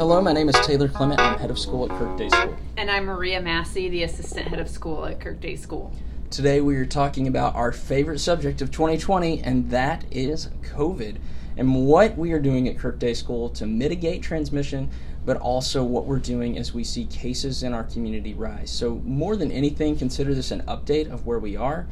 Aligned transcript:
Hello, 0.00 0.18
my 0.22 0.32
name 0.32 0.48
is 0.48 0.54
Taylor 0.66 0.88
Clement. 0.88 1.20
I'm 1.20 1.38
head 1.38 1.50
of 1.50 1.58
school 1.58 1.84
at 1.84 1.90
Kirk 1.98 2.16
Day 2.16 2.30
School. 2.30 2.56
And 2.78 2.90
I'm 2.90 3.04
Maria 3.04 3.38
Massey, 3.38 3.90
the 3.90 4.04
assistant 4.04 4.48
head 4.48 4.58
of 4.58 4.66
school 4.66 5.04
at 5.04 5.20
Kirk 5.20 5.42
Day 5.42 5.56
School. 5.56 5.92
Today 6.30 6.62
we 6.62 6.74
are 6.76 6.86
talking 6.86 7.28
about 7.28 7.54
our 7.54 7.70
favorite 7.70 8.18
subject 8.18 8.62
of 8.62 8.70
2020, 8.70 9.42
and 9.42 9.68
that 9.70 10.06
is 10.10 10.48
COVID, 10.62 11.18
and 11.58 11.84
what 11.84 12.16
we 12.16 12.32
are 12.32 12.38
doing 12.38 12.66
at 12.66 12.78
Kirk 12.78 12.98
Day 12.98 13.12
School 13.12 13.50
to 13.50 13.66
mitigate 13.66 14.22
transmission, 14.22 14.88
but 15.26 15.36
also 15.36 15.84
what 15.84 16.06
we're 16.06 16.18
doing 16.18 16.56
as 16.56 16.72
we 16.72 16.82
see 16.82 17.04
cases 17.04 17.62
in 17.62 17.74
our 17.74 17.84
community 17.84 18.32
rise. 18.32 18.70
So, 18.70 19.02
more 19.04 19.36
than 19.36 19.52
anything, 19.52 19.98
consider 19.98 20.34
this 20.34 20.50
an 20.50 20.62
update 20.62 21.10
of 21.10 21.26
where 21.26 21.38
we 21.38 21.56
are, 21.56 21.86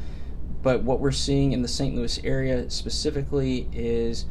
but 0.62 0.82
what 0.82 1.00
we're 1.00 1.12
seeing 1.12 1.52
in 1.52 1.60
the 1.60 1.68
St. 1.68 1.94
Louis 1.94 2.18
area 2.24 2.70
specifically 2.70 3.68
is 3.70 4.24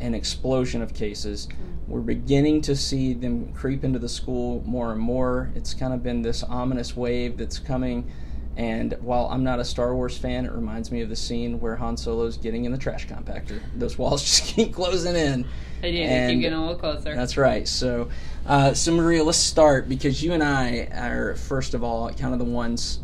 an 0.00 0.14
explosion 0.14 0.82
of 0.82 0.94
cases. 0.94 1.48
We're 1.86 2.00
beginning 2.00 2.60
to 2.62 2.76
see 2.76 3.14
them 3.14 3.52
creep 3.52 3.84
into 3.84 3.98
the 3.98 4.08
school 4.08 4.62
more 4.64 4.92
and 4.92 5.00
more. 5.00 5.50
It's 5.54 5.74
kind 5.74 5.92
of 5.92 6.02
been 6.02 6.22
this 6.22 6.42
ominous 6.42 6.96
wave 6.96 7.36
that's 7.36 7.58
coming. 7.58 8.10
And 8.56 8.92
while 9.00 9.26
I'm 9.30 9.42
not 9.42 9.58
a 9.58 9.64
Star 9.64 9.94
Wars 9.94 10.18
fan, 10.18 10.44
it 10.44 10.52
reminds 10.52 10.90
me 10.92 11.00
of 11.00 11.08
the 11.08 11.16
scene 11.16 11.60
where 11.60 11.76
Han 11.76 11.96
Solo's 11.96 12.36
getting 12.36 12.64
in 12.64 12.72
the 12.72 12.78
trash 12.78 13.06
compactor. 13.06 13.60
Those 13.74 13.96
walls 13.96 14.22
just 14.38 14.44
keep 14.44 14.74
closing 14.74 15.16
in. 15.16 15.46
I 15.82 15.90
do. 15.90 15.96
And 15.98 16.32
keep 16.32 16.42
getting 16.42 16.58
a 16.58 16.60
little 16.60 16.76
closer. 16.76 17.14
That's 17.14 17.36
right. 17.36 17.66
So, 17.66 18.10
uh, 18.46 18.74
so 18.74 18.92
Maria, 18.92 19.24
let's 19.24 19.38
start 19.38 19.88
because 19.88 20.22
you 20.22 20.32
and 20.32 20.42
I 20.42 20.88
are 20.92 21.36
first 21.36 21.74
of 21.74 21.82
all 21.82 22.10
kind 22.12 22.32
of 22.32 22.38
the 22.38 22.44
ones 22.44 23.00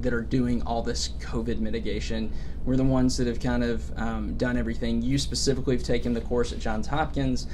that 0.00 0.12
are 0.12 0.22
doing 0.22 0.62
all 0.62 0.82
this 0.82 1.08
COVID 1.20 1.60
mitigation. 1.60 2.32
We're 2.68 2.76
the 2.76 2.84
ones 2.84 3.16
that 3.16 3.26
have 3.26 3.40
kind 3.40 3.64
of 3.64 3.98
um, 3.98 4.36
done 4.36 4.58
everything. 4.58 5.00
You 5.00 5.16
specifically 5.16 5.74
have 5.74 5.84
taken 5.84 6.12
the 6.12 6.20
course 6.20 6.52
at 6.52 6.58
Johns 6.58 6.86
Hopkins, 6.86 7.46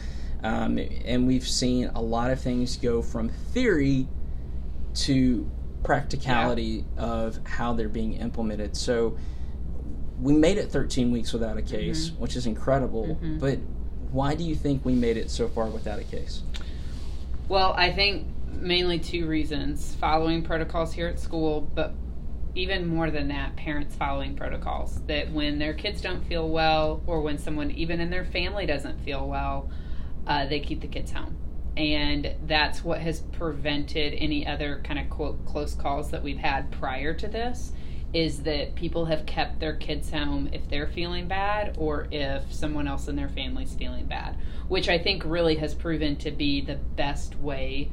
um, 0.43 0.77
and 1.05 1.25
we've 1.25 1.47
seen 1.47 1.87
a 1.95 2.03
lot 2.03 2.33
of 2.33 2.41
things 2.41 2.77
go 2.77 3.01
from 3.01 3.29
theory 3.29 4.09
to 4.95 5.49
practicality 5.85 6.85
yeah. 6.97 7.05
of 7.05 7.39
how 7.47 7.75
they're 7.75 7.89
being 7.89 8.15
implemented. 8.15 8.77
So 8.77 9.17
we 10.21 10.33
made 10.33 10.59
it 10.59 10.73
13 10.73 11.13
weeks 11.13 11.33
without 11.33 11.59
a 11.59 11.63
case, 11.63 12.11
mm-hmm. 12.11 12.21
which 12.21 12.35
is 12.35 12.47
incredible. 12.47 13.07
Mm-hmm. 13.07 13.39
But 13.39 13.61
why 14.11 14.35
do 14.35 14.43
you 14.43 14.57
think 14.57 14.85
we 14.85 14.95
made 14.95 15.17
it 15.17 15.31
so 15.31 15.47
far 15.47 15.67
without 15.67 16.01
a 16.01 16.05
case? 16.05 16.43
Well, 17.47 17.73
I 17.77 17.93
think 17.93 18.27
mainly 18.49 18.99
two 18.99 19.29
reasons 19.29 19.95
following 19.95 20.43
protocols 20.43 20.93
here 20.93 21.07
at 21.07 21.21
school, 21.21 21.61
but 21.61 21.95
even 22.55 22.87
more 22.87 23.11
than 23.11 23.29
that, 23.29 23.57
parents 23.57 23.97
following 23.97 24.37
protocols. 24.37 25.01
That 25.07 25.33
when 25.33 25.59
their 25.59 25.75
kids 25.75 26.01
don't 26.01 26.25
feel 26.27 26.49
well, 26.49 27.03
or 27.07 27.21
when 27.21 27.39
someone 27.39 27.71
even 27.73 28.01
in 28.01 28.11
their 28.11 28.25
family 28.25 28.67
doesn't 28.67 29.05
feel 29.05 29.29
well, 29.29 29.71
uh, 30.27 30.47
they 30.47 30.61
keep 30.61 30.81
the 30.81 30.87
kids 30.87 31.13
home. 31.13 31.37
And 31.77 32.37
that's 32.47 32.85
what 32.85 33.01
has 33.01 33.21
prevented 33.21 34.15
any 34.15 34.47
other 34.47 34.81
kind 34.85 35.01
of 35.01 35.11
quote 35.11 35.45
close 35.45 35.75
calls 35.75 36.13
that 36.13 36.23
we've 36.23 36.39
had 36.39 36.71
prior 36.71 37.15
to 37.15 37.27
this 37.27 37.73
is 38.13 38.45
that 38.45 38.77
people 38.77 39.07
have 39.07 39.27
kept 39.27 39.59
their 39.59 39.75
kids 39.75 40.09
home 40.13 40.49
if 40.53 40.69
they're 40.69 40.87
feeling 40.87 41.27
bad 41.27 41.75
or 41.77 42.07
if 42.13 42.53
someone 42.53 42.87
else 42.87 43.09
in 43.09 43.17
their 43.17 43.29
family's 43.29 43.75
feeling 43.75 44.07
bad, 44.07 44.37
which 44.69 44.89
I 44.89 44.99
think 44.99 45.25
really 45.25 45.57
has 45.57 45.75
proven 45.75 46.15
to 46.19 46.31
be 46.31 46.61
the 46.61 46.77
best 46.77 47.35
way 47.37 47.91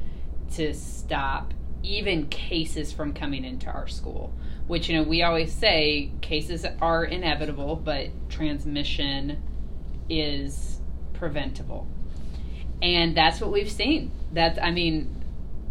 to 0.52 0.72
stop 0.74 1.52
even 1.82 2.28
cases 2.28 2.92
from 2.92 3.12
coming 3.12 3.44
into 3.44 3.66
our 3.66 3.88
school 3.88 4.32
which 4.66 4.88
you 4.88 4.96
know 4.96 5.02
we 5.02 5.22
always 5.22 5.52
say 5.52 6.10
cases 6.20 6.64
are 6.80 7.04
inevitable 7.04 7.76
but 7.76 8.08
transmission 8.28 9.42
is 10.08 10.80
preventable 11.12 11.86
and 12.80 13.16
that's 13.16 13.40
what 13.40 13.52
we've 13.52 13.70
seen 13.70 14.10
that 14.32 14.62
i 14.62 14.70
mean 14.70 15.24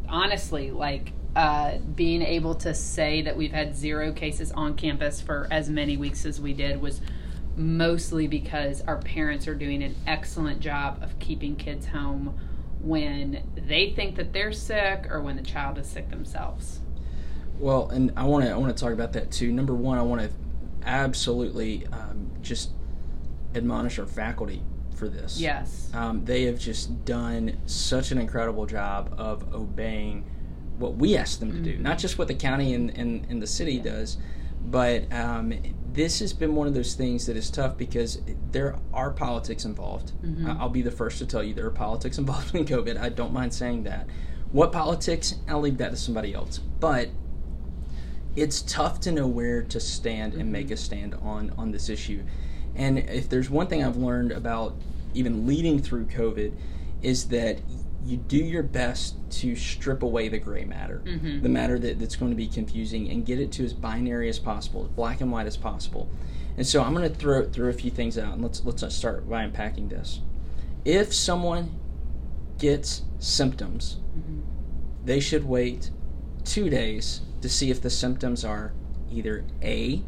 honestly 0.07 0.71
like 0.71 1.13
uh, 1.33 1.77
being 1.95 2.21
able 2.21 2.55
to 2.55 2.73
say 2.73 3.21
that 3.21 3.38
we've 3.38 3.53
had 3.53 3.73
zero 3.73 4.11
cases 4.11 4.51
on 4.51 4.75
campus 4.75 5.21
for 5.21 5.47
as 5.49 5.69
many 5.69 5.95
weeks 5.95 6.25
as 6.25 6.41
we 6.41 6.51
did 6.51 6.81
was 6.81 6.99
mostly 7.55 8.27
because 8.27 8.81
our 8.81 8.97
parents 8.97 9.47
are 9.47 9.55
doing 9.55 9.81
an 9.83 9.95
excellent 10.05 10.59
job 10.59 11.01
of 11.01 11.17
keeping 11.19 11.55
kids 11.55 11.87
home 11.87 12.37
when 12.81 13.43
they 13.55 13.91
think 13.91 14.16
that 14.16 14.33
they're 14.33 14.51
sick 14.51 15.07
or 15.09 15.21
when 15.21 15.35
the 15.35 15.43
child 15.43 15.77
is 15.77 15.87
sick 15.87 16.09
themselves. 16.09 16.79
Well, 17.59 17.89
and 17.89 18.12
I 18.17 18.23
want 18.23 18.45
to 18.45 18.51
I 18.51 18.57
want 18.57 18.75
to 18.75 18.84
talk 18.84 18.94
about 18.94 19.13
that 19.13 19.31
too. 19.31 19.51
Number 19.51 19.73
one, 19.73 19.97
I 19.97 20.01
want 20.01 20.22
to 20.22 20.29
absolutely 20.84 21.85
um, 21.91 22.31
just 22.41 22.72
admonish 23.53 24.00
our 24.00 24.06
faculty 24.06 24.63
for 24.95 25.07
this. 25.07 25.39
Yes, 25.39 25.90
um, 25.94 26.25
they 26.25 26.44
have 26.44 26.59
just 26.59 27.06
done 27.06 27.57
such 27.66 28.11
an 28.11 28.17
incredible 28.17 28.66
job 28.66 29.13
of 29.17 29.53
obeying 29.53 30.25
what 30.81 30.95
we 30.95 31.16
ask 31.16 31.40
them 31.40 31.51
to 31.51 31.57
mm-hmm. 31.57 31.63
do, 31.63 31.78
not 31.78 31.97
just 31.97 32.17
what 32.17 32.28
the 32.28 32.34
county 32.34 32.73
and, 32.73 32.90
and, 32.97 33.25
and 33.29 33.41
the 33.41 33.47
city 33.47 33.73
yeah. 33.73 33.84
does, 33.84 34.17
but 34.66 35.11
um, 35.13 35.53
this 35.94 36.19
has 36.19 36.34
been 36.34 36.56
one 36.56 36.67
of 36.67 36.73
those 36.73 36.95
things 36.95 37.25
that 37.28 37.38
is 37.38 37.50
tough 37.50 37.78
because 37.78 38.22
there 38.51 38.75
are 38.94 39.11
politics 39.11 39.63
involved. 39.66 40.11
Mm-hmm. 40.23 40.51
I'll 40.59 40.69
be 40.69 40.81
the 40.81 40.91
first 40.91 41.19
to 41.19 41.25
tell 41.25 41.44
you 41.44 41.53
there 41.53 41.67
are 41.67 41.72
politics 41.72 42.17
involved 42.19 42.53
in 42.56 42.66
COVID. 42.66 42.97
I 43.00 43.09
don't 43.09 43.31
mind 43.31 43.53
saying 43.53 43.84
that. 43.84 44.07
What 44.51 44.72
politics? 44.72 45.35
I'll 45.47 45.61
leave 45.61 45.78
that 45.78 45.91
to 45.91 45.97
somebody 45.97 46.34
else. 46.34 46.57
But 46.57 47.09
it's 48.35 48.61
tough 48.61 48.99
to 49.01 49.11
know 49.11 49.27
where 49.27 49.61
to 49.63 49.79
stand 49.79 50.33
and 50.33 50.51
make 50.51 50.67
mm-hmm. 50.67 50.73
a 50.73 50.77
stand 50.77 51.15
on 51.15 51.53
on 51.57 51.71
this 51.71 51.89
issue. 51.89 52.23
And 52.75 52.99
if 52.99 53.29
there's 53.29 53.49
one 53.49 53.67
thing 53.67 53.83
I've 53.83 53.97
learned 53.97 54.31
about 54.31 54.75
even 55.13 55.45
leading 55.45 55.81
through 55.81 56.05
COVID, 56.05 56.53
is 57.01 57.27
that 57.29 57.59
you 58.05 58.17
do 58.17 58.37
your 58.37 58.63
best 58.63 59.15
to 59.29 59.55
strip 59.55 60.01
away 60.01 60.27
the 60.27 60.39
gray 60.39 60.63
matter, 60.63 61.01
mm-hmm. 61.05 61.41
the 61.41 61.49
matter 61.49 61.77
that, 61.77 61.99
that's 61.99 62.15
going 62.15 62.31
to 62.31 62.35
be 62.35 62.47
confusing, 62.47 63.09
and 63.09 63.25
get 63.25 63.39
it 63.39 63.51
to 63.53 63.63
as 63.63 63.73
binary 63.73 64.29
as 64.29 64.39
possible, 64.39 64.85
as 64.85 64.89
black 64.89 65.21
and 65.21 65.31
white 65.31 65.45
as 65.45 65.57
possible. 65.57 66.09
And 66.57 66.65
so 66.65 66.83
I'm 66.83 66.93
going 66.93 67.09
to 67.09 67.15
throw 67.15 67.47
throw 67.49 67.69
a 67.69 67.73
few 67.73 67.91
things 67.91 68.17
out, 68.17 68.33
and 68.33 68.41
let's 68.41 68.63
let's 68.63 68.83
start 68.95 69.29
by 69.29 69.43
unpacking 69.43 69.89
this. 69.89 70.21
If 70.85 71.13
someone 71.13 71.79
gets 72.57 73.03
symptoms, 73.19 73.97
mm-hmm. 74.17 74.41
they 75.05 75.19
should 75.19 75.45
wait 75.45 75.91
two 76.46 76.69
days 76.69 77.22
to 77.41 77.50
see 77.50 77.72
if 77.72 77.81
the 77.81 77.90
symptoms 77.90 78.46
are 78.46 78.74
either 79.12 79.44
a 79.62 80.02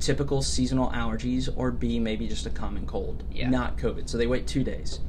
typical 0.00 0.42
seasonal 0.42 0.90
allergies 0.90 1.48
or 1.56 1.70
b 1.70 1.98
maybe 1.98 2.28
just 2.28 2.46
a 2.46 2.50
common 2.50 2.86
cold, 2.86 3.24
yeah. 3.32 3.48
not 3.48 3.76
COVID. 3.76 4.08
So 4.08 4.16
they 4.16 4.26
wait 4.26 4.46
two 4.46 4.62
days 4.62 5.00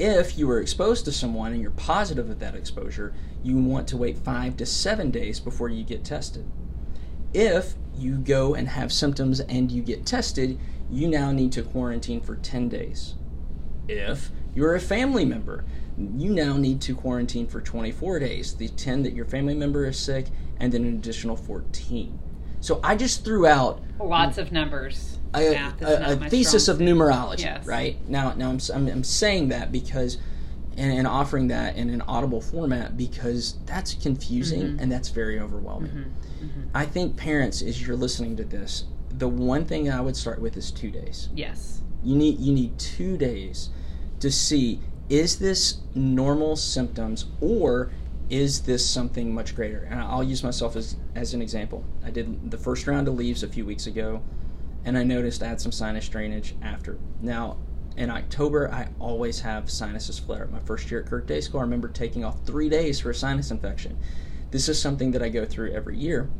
if 0.00 0.38
you 0.38 0.46
were 0.46 0.60
exposed 0.60 1.04
to 1.04 1.12
someone 1.12 1.52
and 1.52 1.60
you're 1.60 1.70
positive 1.72 2.30
of 2.30 2.38
that 2.38 2.54
exposure, 2.54 3.12
you 3.42 3.58
want 3.58 3.86
to 3.88 3.98
wait 3.98 4.16
five 4.16 4.56
to 4.56 4.64
seven 4.64 5.10
days 5.10 5.38
before 5.38 5.68
you 5.68 5.84
get 5.84 6.04
tested. 6.04 6.50
If 7.34 7.74
you 7.94 8.16
go 8.16 8.54
and 8.54 8.66
have 8.66 8.94
symptoms 8.94 9.40
and 9.40 9.70
you 9.70 9.82
get 9.82 10.06
tested, 10.06 10.58
you 10.90 11.06
now 11.06 11.32
need 11.32 11.52
to 11.52 11.62
quarantine 11.62 12.22
for 12.22 12.36
10 12.36 12.70
days. 12.70 13.14
If 13.88 14.30
you're 14.54 14.74
a 14.74 14.80
family 14.80 15.26
member, 15.26 15.66
you 16.18 16.30
now 16.30 16.56
need 16.56 16.80
to 16.82 16.94
quarantine 16.94 17.46
for 17.46 17.60
24 17.60 18.18
days. 18.18 18.54
The 18.54 18.68
10 18.68 19.02
that 19.02 19.12
your 19.12 19.24
family 19.24 19.54
member 19.54 19.86
is 19.86 19.98
sick, 19.98 20.26
and 20.58 20.72
then 20.72 20.84
an 20.84 20.94
additional 20.94 21.36
14. 21.36 22.18
So 22.60 22.80
I 22.84 22.96
just 22.96 23.24
threw 23.24 23.46
out 23.46 23.80
lots 23.98 24.38
of 24.38 24.52
numbers 24.52 25.18
a, 25.34 25.54
a, 25.54 26.12
a 26.12 26.16
thesis 26.28 26.68
of 26.68 26.78
numerology, 26.78 27.40
yes. 27.40 27.66
right? 27.66 27.96
Now, 28.08 28.32
now 28.34 28.50
I'm, 28.50 28.60
I'm, 28.74 28.88
I'm 28.88 29.04
saying 29.04 29.48
that 29.48 29.72
because, 29.72 30.18
and, 30.76 30.92
and, 30.92 31.06
offering 31.06 31.48
that 31.48 31.76
in 31.76 31.90
an 31.90 32.02
audible 32.02 32.40
format 32.40 32.96
because 32.96 33.56
that's 33.64 33.94
confusing 33.94 34.62
mm-hmm. 34.62 34.78
and 34.80 34.90
that's 34.92 35.08
very 35.08 35.38
overwhelming. 35.38 35.90
Mm-hmm. 35.90 36.46
Mm-hmm. 36.46 36.60
I 36.74 36.84
think 36.84 37.16
parents, 37.16 37.62
as 37.62 37.86
you're 37.86 37.96
listening 37.96 38.36
to 38.36 38.44
this, 38.44 38.84
the 39.10 39.28
one 39.28 39.64
thing 39.64 39.90
I 39.90 40.00
would 40.00 40.16
start 40.16 40.40
with 40.40 40.56
is 40.56 40.70
two 40.70 40.90
days. 40.90 41.28
Yes. 41.34 41.80
You 42.02 42.16
need 42.16 42.38
you 42.38 42.52
need 42.52 42.78
two 42.78 43.18
days 43.18 43.70
to 44.20 44.30
see 44.30 44.80
is 45.10 45.40
this 45.40 45.80
normal 45.94 46.54
symptoms 46.56 47.26
or 47.40 47.90
is 48.30 48.62
this 48.62 48.88
something 48.88 49.34
much 49.34 49.56
greater? 49.56 49.86
And 49.90 50.00
I'll 50.00 50.22
use 50.22 50.44
myself 50.44 50.76
as 50.76 50.96
as 51.14 51.34
an 51.34 51.42
example. 51.42 51.84
I 52.04 52.10
did 52.10 52.50
the 52.50 52.56
first 52.56 52.86
round 52.86 53.08
of 53.08 53.14
leaves 53.14 53.42
a 53.42 53.48
few 53.48 53.66
weeks 53.66 53.86
ago 53.86 54.22
and 54.84 54.96
I 54.96 55.02
noticed 55.02 55.42
I 55.42 55.48
had 55.48 55.60
some 55.60 55.72
sinus 55.72 56.08
drainage 56.08 56.54
after. 56.62 56.98
Now, 57.20 57.58
in 57.96 58.08
October, 58.08 58.72
I 58.72 58.88
always 58.98 59.40
have 59.40 59.68
sinuses 59.68 60.18
flare 60.18 60.44
up. 60.44 60.50
My 60.50 60.60
first 60.60 60.90
year 60.90 61.00
at 61.00 61.06
Kirk 61.06 61.26
Day 61.26 61.40
School, 61.40 61.60
I 61.60 61.64
remember 61.64 61.88
taking 61.88 62.24
off 62.24 62.44
three 62.46 62.68
days 62.68 63.00
for 63.00 63.10
a 63.10 63.14
sinus 63.14 63.50
infection. 63.50 63.98
This 64.52 64.68
is 64.68 64.80
something 64.80 65.10
that 65.10 65.22
I 65.22 65.28
go 65.28 65.44
through 65.44 65.72
every 65.72 65.98
year. 65.98 66.30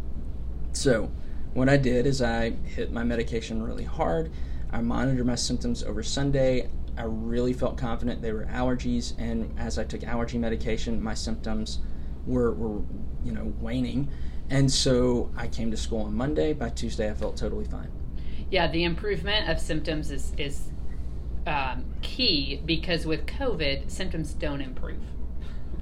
So, 0.72 1.10
what 1.52 1.68
I 1.68 1.76
did 1.76 2.06
is 2.06 2.22
I 2.22 2.50
hit 2.50 2.92
my 2.92 3.02
medication 3.02 3.62
really 3.62 3.84
hard. 3.84 4.30
I 4.70 4.80
monitored 4.80 5.26
my 5.26 5.34
symptoms 5.34 5.82
over 5.82 6.02
Sunday. 6.02 6.70
I 6.96 7.04
really 7.04 7.52
felt 7.52 7.76
confident 7.78 8.20
they 8.22 8.32
were 8.32 8.46
allergies, 8.46 9.18
and 9.18 9.58
as 9.58 9.78
I 9.78 9.84
took 9.84 10.02
allergy 10.04 10.38
medication, 10.38 11.02
my 11.02 11.14
symptoms 11.14 11.78
were, 12.26 12.52
were 12.52 12.82
you 13.24 13.32
know, 13.32 13.52
waning. 13.60 14.08
And 14.50 14.70
so 14.70 15.30
I 15.36 15.46
came 15.46 15.70
to 15.70 15.76
school 15.76 16.00
on 16.02 16.14
Monday. 16.14 16.52
By 16.52 16.70
Tuesday, 16.70 17.10
I 17.10 17.14
felt 17.14 17.36
totally 17.36 17.64
fine. 17.64 17.90
Yeah, 18.50 18.68
the 18.68 18.84
improvement 18.84 19.48
of 19.48 19.60
symptoms 19.60 20.10
is 20.10 20.32
is 20.36 20.70
um, 21.46 21.84
key 22.02 22.60
because 22.64 23.06
with 23.06 23.26
COVID, 23.26 23.90
symptoms 23.90 24.34
don't 24.34 24.60
improve. 24.60 25.00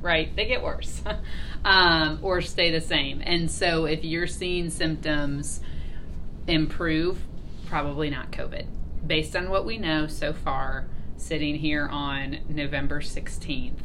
right? 0.01 0.35
They 0.37 0.47
get 0.47 0.63
worse 0.63 1.03
um, 1.65 2.19
or 2.23 2.41
stay 2.41 2.71
the 2.71 2.81
same. 2.81 3.21
And 3.25 3.51
so 3.51 3.85
if 3.85 4.05
you're 4.05 4.27
seeing 4.27 4.71
symptoms 4.71 5.61
improve, 6.47 7.19
probably 7.67 8.11
not 8.11 8.31
COVID. 8.31 8.67
Based 9.07 9.35
on 9.37 9.51
what 9.51 9.65
we 9.65 9.79
know 9.79 10.07
so 10.07 10.33
far, 10.33 10.87
sitting 11.19 11.57
here 11.57 11.87
on 11.87 12.39
November 12.49 13.01
16th, 13.01 13.81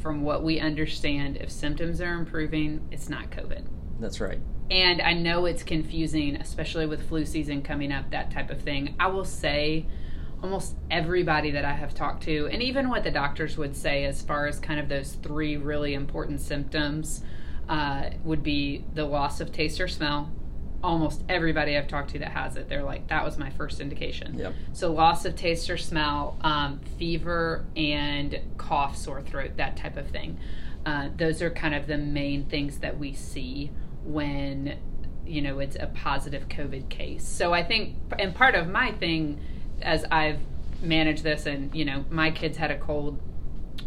from 0.00 0.22
what 0.22 0.44
we 0.44 0.60
understand, 0.60 1.36
if 1.38 1.50
symptoms 1.50 2.00
are 2.00 2.14
improving, 2.14 2.86
it's 2.92 3.08
not 3.08 3.30
COVID. 3.30 3.64
That's 3.98 4.20
right. 4.20 4.38
And 4.70 5.00
I 5.00 5.14
know 5.14 5.46
it's 5.46 5.62
confusing, 5.62 6.36
especially 6.36 6.86
with 6.86 7.08
flu 7.08 7.24
season 7.24 7.62
coming 7.62 7.92
up, 7.92 8.10
that 8.10 8.30
type 8.30 8.50
of 8.50 8.60
thing. 8.60 8.94
I 9.00 9.06
will 9.08 9.24
say, 9.24 9.86
almost 10.42 10.76
everybody 10.90 11.50
that 11.52 11.64
I 11.64 11.72
have 11.72 11.94
talked 11.94 12.24
to, 12.24 12.48
and 12.52 12.62
even 12.62 12.90
what 12.90 13.04
the 13.04 13.10
doctors 13.10 13.56
would 13.56 13.74
say 13.74 14.04
as 14.04 14.22
far 14.22 14.46
as 14.46 14.60
kind 14.60 14.78
of 14.78 14.88
those 14.88 15.14
three 15.14 15.56
really 15.56 15.94
important 15.94 16.40
symptoms, 16.40 17.22
uh, 17.68 18.10
would 18.22 18.42
be 18.42 18.84
the 18.94 19.04
loss 19.04 19.40
of 19.40 19.50
taste 19.50 19.80
or 19.80 19.88
smell. 19.88 20.30
Almost 20.86 21.22
everybody 21.28 21.76
I've 21.76 21.88
talked 21.88 22.10
to 22.10 22.20
that 22.20 22.30
has 22.30 22.56
it, 22.56 22.68
they're 22.68 22.84
like, 22.84 23.08
that 23.08 23.24
was 23.24 23.38
my 23.38 23.50
first 23.50 23.80
indication. 23.80 24.38
Yep. 24.38 24.54
So, 24.72 24.92
loss 24.92 25.24
of 25.24 25.34
taste 25.34 25.68
or 25.68 25.76
smell, 25.76 26.38
um, 26.42 26.80
fever, 26.96 27.64
and 27.76 28.38
cough, 28.56 28.96
sore 28.96 29.20
throat, 29.20 29.56
that 29.56 29.76
type 29.76 29.96
of 29.96 30.08
thing. 30.08 30.38
Uh, 30.86 31.08
those 31.16 31.42
are 31.42 31.50
kind 31.50 31.74
of 31.74 31.88
the 31.88 31.98
main 31.98 32.44
things 32.44 32.78
that 32.78 32.96
we 32.96 33.12
see 33.12 33.72
when 34.04 34.78
you 35.26 35.42
know 35.42 35.58
it's 35.58 35.76
a 35.76 35.86
positive 35.88 36.48
covid 36.48 36.88
case 36.88 37.26
so 37.26 37.52
i 37.52 37.62
think 37.62 37.96
and 38.18 38.34
part 38.34 38.54
of 38.54 38.68
my 38.68 38.92
thing 38.92 39.40
as 39.82 40.04
i've 40.12 40.38
managed 40.80 41.24
this 41.24 41.46
and 41.46 41.74
you 41.74 41.84
know 41.84 42.04
my 42.10 42.30
kids 42.30 42.56
had 42.56 42.70
a 42.70 42.78
cold 42.78 43.20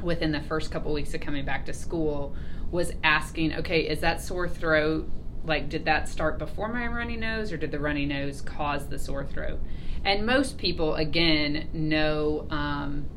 within 0.03 0.31
the 0.31 0.41
first 0.41 0.71
couple 0.71 0.91
weeks 0.91 1.13
of 1.13 1.21
coming 1.21 1.45
back 1.45 1.65
to 1.65 1.73
school 1.73 2.35
was 2.71 2.91
asking 3.03 3.53
okay 3.53 3.81
is 3.87 4.01
that 4.01 4.21
sore 4.21 4.49
throat 4.49 5.09
like 5.45 5.69
did 5.69 5.85
that 5.85 6.07
start 6.09 6.37
before 6.37 6.67
my 6.67 6.87
runny 6.87 7.17
nose 7.17 7.51
or 7.51 7.57
did 7.57 7.71
the 7.71 7.79
runny 7.79 8.05
nose 8.05 8.41
cause 8.41 8.87
the 8.87 8.99
sore 8.99 9.25
throat? 9.25 9.59
And 10.05 10.25
most 10.25 10.57
people 10.57 10.95
again 10.95 11.69
know 11.73 12.47
um, 12.49 13.09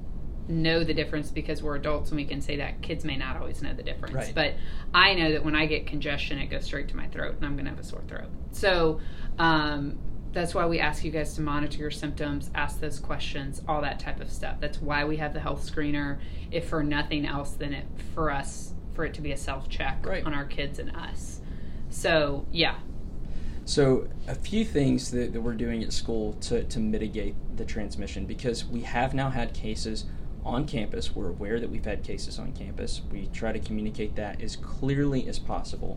know 0.48 0.82
the 0.82 0.94
difference 0.94 1.30
because 1.30 1.62
we're 1.62 1.76
adults 1.76 2.10
and 2.10 2.16
we 2.16 2.24
can 2.24 2.40
say 2.40 2.56
that 2.56 2.82
kids 2.82 3.04
may 3.04 3.16
not 3.16 3.36
always 3.36 3.62
know 3.62 3.72
the 3.72 3.82
difference. 3.82 4.14
Right. 4.14 4.34
but 4.34 4.54
i 4.92 5.14
know 5.14 5.30
that 5.32 5.44
when 5.44 5.54
i 5.54 5.66
get 5.66 5.86
congestion 5.86 6.38
it 6.38 6.46
goes 6.48 6.64
straight 6.64 6.88
to 6.88 6.96
my 6.96 7.06
throat 7.06 7.36
and 7.36 7.46
i'm 7.46 7.52
going 7.54 7.64
to 7.66 7.70
have 7.70 7.78
a 7.78 7.84
sore 7.84 8.02
throat. 8.08 8.26
So 8.50 9.00
um, 9.38 9.98
that's 10.32 10.52
why 10.54 10.66
we 10.66 10.80
ask 10.80 11.04
you 11.04 11.10
guys 11.12 11.34
to 11.34 11.42
monitor 11.42 11.78
your 11.78 11.90
symptoms 11.92 12.50
ask 12.54 12.80
those 12.80 12.98
questions 12.98 13.62
all 13.68 13.82
that 13.82 14.00
type 14.00 14.20
of 14.20 14.30
stuff. 14.30 14.56
That's 14.60 14.80
why 14.80 15.04
we 15.04 15.16
have 15.18 15.32
the 15.32 15.40
health 15.40 15.62
screener 15.64 16.18
if 16.50 16.68
for 16.68 16.82
nothing 16.82 17.24
else 17.24 17.52
than 17.52 17.72
it 17.72 17.86
for 18.14 18.30
us 18.30 18.72
for 18.94 19.04
it 19.04 19.14
to 19.14 19.20
be 19.20 19.32
a 19.32 19.36
self 19.36 19.68
check 19.68 20.04
Right. 20.04 20.24
on 20.24 20.34
our 20.34 20.44
kids 20.44 20.78
and 20.78 20.94
us 20.96 21.40
so 21.92 22.46
yeah 22.50 22.74
So, 23.64 24.08
a 24.26 24.34
few 24.34 24.64
things 24.64 25.12
that, 25.12 25.32
that 25.32 25.40
we're 25.40 25.54
doing 25.54 25.84
at 25.84 25.92
school 25.92 26.32
to, 26.42 26.64
to 26.64 26.80
mitigate 26.80 27.36
the 27.56 27.64
transmission 27.64 28.26
because 28.26 28.64
we 28.64 28.80
have 28.80 29.14
now 29.14 29.30
had 29.30 29.54
cases 29.54 30.04
on 30.44 30.66
campus. 30.66 31.14
We're 31.14 31.28
aware 31.28 31.60
that 31.60 31.70
we've 31.70 31.84
had 31.84 32.02
cases 32.02 32.40
on 32.40 32.52
campus. 32.52 33.02
We 33.12 33.28
try 33.32 33.52
to 33.52 33.60
communicate 33.60 34.16
that 34.16 34.42
as 34.42 34.56
clearly 34.56 35.28
as 35.28 35.38
possible. 35.38 35.96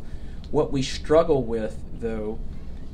What 0.51 0.71
we 0.71 0.83
struggle 0.83 1.43
with, 1.43 1.79
though, 1.99 2.37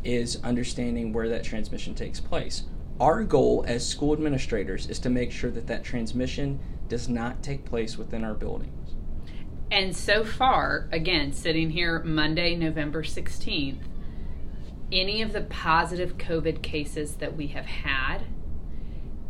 is 0.06 0.42
understanding 0.42 1.12
where 1.12 1.28
that 1.28 1.44
transmission 1.44 1.94
takes 1.94 2.22
place. 2.22 2.64
Our 3.00 3.24
goal 3.24 3.66
as 3.68 3.86
school 3.86 4.14
administrators 4.14 4.88
is 4.88 5.00
to 5.00 5.10
make 5.10 5.34
sure 5.34 5.52
that 5.52 5.68
that 5.68 5.84
transmission 5.84 6.60
does 6.88 7.10
not 7.10 7.44
take 7.44 7.66
place 7.66 7.98
within 7.98 8.24
our 8.24 8.34
buildings. 8.34 8.72
And 9.72 9.96
so 9.96 10.26
far, 10.26 10.90
again, 10.92 11.32
sitting 11.32 11.70
here 11.70 12.00
Monday, 12.04 12.56
November 12.56 13.04
16th, 13.04 13.78
any 14.92 15.22
of 15.22 15.32
the 15.32 15.42
positive 15.42 16.18
COVID 16.18 16.62
cases 16.62 17.16
that 17.16 17.38
we 17.38 17.48
have 17.48 17.66
had, 17.66 18.24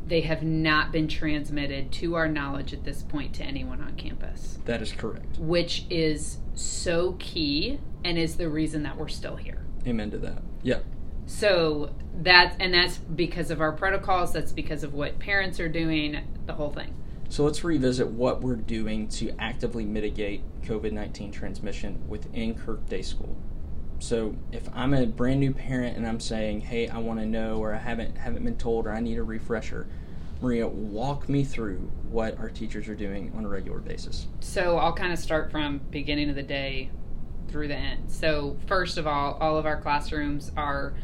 they 0.07 0.21
have 0.21 0.41
not 0.41 0.91
been 0.91 1.07
transmitted 1.07 1.91
to 1.93 2.15
our 2.15 2.27
knowledge 2.27 2.73
at 2.73 2.83
this 2.83 3.03
point 3.03 3.35
to 3.35 3.43
anyone 3.43 3.81
on 3.81 3.95
campus, 3.95 4.57
That 4.65 4.81
is 4.81 4.91
correct. 4.91 5.37
which 5.37 5.85
is 5.91 6.39
so 6.55 7.15
key 7.19 7.79
and 8.03 8.17
is 8.17 8.35
the 8.37 8.49
reason 8.49 8.81
that 8.83 8.97
we're 8.97 9.07
still 9.07 9.35
here. 9.35 9.63
Amen 9.85 10.09
to 10.11 10.17
that. 10.17 10.41
Yeah. 10.63 10.79
So 11.27 11.93
that's 12.19 12.57
and 12.59 12.73
that's 12.73 12.97
because 12.97 13.51
of 13.51 13.61
our 13.61 13.71
protocols, 13.71 14.33
that's 14.33 14.51
because 14.51 14.83
of 14.83 14.93
what 14.93 15.19
parents 15.19 15.59
are 15.59 15.69
doing, 15.69 16.17
the 16.45 16.53
whole 16.53 16.71
thing. 16.71 16.93
So 17.31 17.45
let's 17.45 17.63
revisit 17.63 18.07
what 18.07 18.41
we're 18.41 18.57
doing 18.57 19.07
to 19.07 19.33
actively 19.39 19.85
mitigate 19.85 20.41
COVID 20.63 20.91
19 20.91 21.31
transmission 21.31 22.03
within 22.09 22.55
Kirk 22.55 22.85
Day 22.89 23.01
School. 23.01 23.37
So 23.99 24.35
if 24.51 24.67
I'm 24.73 24.93
a 24.93 25.05
brand 25.05 25.39
new 25.39 25.53
parent 25.53 25.95
and 25.95 26.05
I'm 26.05 26.19
saying, 26.19 26.59
hey, 26.59 26.89
I 26.89 26.97
want 26.97 27.21
to 27.21 27.25
know 27.25 27.59
or 27.59 27.73
I 27.73 27.77
haven't, 27.77 28.17
haven't 28.17 28.43
been 28.43 28.57
told 28.57 28.85
or 28.85 28.91
I 28.91 28.99
need 28.99 29.17
a 29.17 29.23
refresher, 29.23 29.87
Maria, 30.41 30.67
walk 30.67 31.29
me 31.29 31.45
through 31.45 31.89
what 32.09 32.37
our 32.37 32.49
teachers 32.49 32.89
are 32.89 32.95
doing 32.95 33.31
on 33.37 33.45
a 33.45 33.47
regular 33.47 33.79
basis. 33.79 34.27
So 34.41 34.77
I'll 34.77 34.91
kind 34.91 35.13
of 35.13 35.19
start 35.19 35.51
from 35.51 35.79
beginning 35.89 36.29
of 36.29 36.35
the 36.35 36.43
day 36.43 36.89
through 37.47 37.69
the 37.69 37.77
end. 37.77 38.11
So 38.11 38.57
first 38.67 38.97
of 38.97 39.07
all, 39.07 39.37
all 39.39 39.55
of 39.55 39.65
our 39.65 39.79
classrooms 39.79 40.51
are 40.57 40.95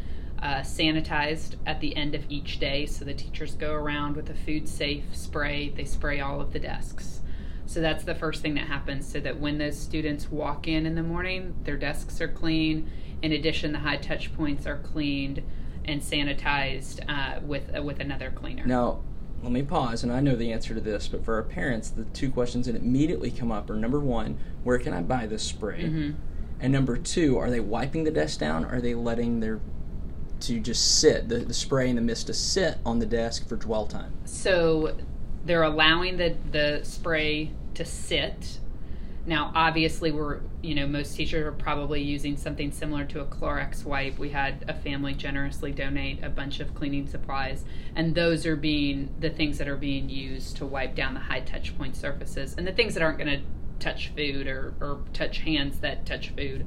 uh, 0.41 0.61
sanitized 0.61 1.55
at 1.65 1.79
the 1.81 1.95
end 1.95 2.15
of 2.15 2.23
each 2.29 2.59
day. 2.59 2.85
So 2.85 3.05
the 3.05 3.13
teachers 3.13 3.55
go 3.55 3.73
around 3.73 4.15
with 4.15 4.29
a 4.29 4.33
food 4.33 4.67
safe 4.67 5.03
spray. 5.13 5.69
They 5.69 5.85
spray 5.85 6.19
all 6.19 6.39
of 6.41 6.53
the 6.53 6.59
desks. 6.59 7.21
So 7.65 7.81
that's 7.81 8.03
the 8.03 8.15
first 8.15 8.41
thing 8.41 8.55
that 8.55 8.67
happens. 8.67 9.11
So 9.11 9.19
that 9.19 9.39
when 9.39 9.57
those 9.57 9.77
students 9.77 10.31
walk 10.31 10.67
in 10.67 10.85
in 10.85 10.95
the 10.95 11.03
morning, 11.03 11.55
their 11.63 11.77
desks 11.77 12.21
are 12.21 12.27
clean. 12.27 12.89
In 13.21 13.31
addition, 13.31 13.71
the 13.71 13.79
high 13.79 13.97
touch 13.97 14.33
points 14.35 14.65
are 14.65 14.77
cleaned 14.77 15.41
and 15.85 16.01
sanitized 16.01 16.99
uh, 17.09 17.39
with 17.41 17.75
uh, 17.75 17.81
with 17.81 17.99
another 17.99 18.29
cleaner. 18.31 18.65
Now, 18.65 19.01
let 19.41 19.51
me 19.51 19.63
pause, 19.63 20.03
and 20.03 20.11
I 20.11 20.19
know 20.19 20.35
the 20.35 20.51
answer 20.51 20.73
to 20.73 20.81
this, 20.81 21.07
but 21.07 21.23
for 21.23 21.35
our 21.35 21.43
parents, 21.43 21.89
the 21.89 22.05
two 22.05 22.29
questions 22.29 22.65
that 22.65 22.75
immediately 22.75 23.31
come 23.31 23.51
up 23.51 23.69
are 23.69 23.75
number 23.75 23.99
one, 23.99 24.37
where 24.63 24.79
can 24.79 24.93
I 24.93 25.01
buy 25.01 25.27
this 25.27 25.43
spray? 25.43 25.83
Mhm. 25.83 26.15
And 26.59 26.73
number 26.73 26.97
two, 26.97 27.37
are 27.37 27.49
they 27.51 27.59
wiping 27.59 28.03
the 28.03 28.11
desk 28.11 28.39
down? 28.39 28.65
Or 28.65 28.75
are 28.75 28.81
they 28.81 28.95
letting 28.95 29.39
their 29.39 29.59
to 30.41 30.59
just 30.59 30.99
sit 30.99 31.29
the, 31.29 31.37
the 31.37 31.53
spray 31.53 31.89
and 31.89 31.97
the 31.97 32.01
mist 32.01 32.27
to 32.27 32.33
sit 32.33 32.77
on 32.85 32.99
the 32.99 33.05
desk 33.05 33.47
for 33.47 33.55
dwell 33.55 33.85
time? 33.85 34.13
so 34.25 34.95
they're 35.47 35.63
allowing 35.63 36.17
the 36.17 36.35
the 36.51 36.81
spray 36.83 37.51
to 37.73 37.85
sit. 37.85 38.59
Now 39.25 39.51
obviously 39.55 40.11
we're 40.11 40.41
you 40.61 40.75
know 40.75 40.87
most 40.87 41.15
teachers 41.15 41.45
are 41.45 41.51
probably 41.51 42.01
using 42.01 42.37
something 42.37 42.71
similar 42.71 43.05
to 43.05 43.21
a 43.21 43.25
Clorox 43.25 43.83
wipe. 43.83 44.17
We 44.19 44.29
had 44.29 44.65
a 44.67 44.73
family 44.73 45.13
generously 45.13 45.71
donate 45.71 46.23
a 46.23 46.29
bunch 46.29 46.59
of 46.59 46.75
cleaning 46.75 47.07
supplies 47.07 47.63
and 47.95 48.13
those 48.13 48.45
are 48.45 48.55
being 48.55 49.13
the 49.19 49.29
things 49.29 49.57
that 49.57 49.67
are 49.67 49.77
being 49.77 50.09
used 50.09 50.57
to 50.57 50.65
wipe 50.65 50.95
down 50.95 51.13
the 51.13 51.19
high 51.21 51.41
touch 51.41 51.77
point 51.77 51.95
surfaces 51.95 52.55
and 52.57 52.67
the 52.67 52.73
things 52.73 52.93
that 52.93 53.03
aren't 53.03 53.17
going 53.17 53.39
to 53.39 53.45
touch 53.79 54.11
food 54.15 54.47
or, 54.47 54.73
or 54.81 55.01
touch 55.13 55.39
hands 55.39 55.79
that 55.79 56.05
touch 56.05 56.29
food 56.29 56.65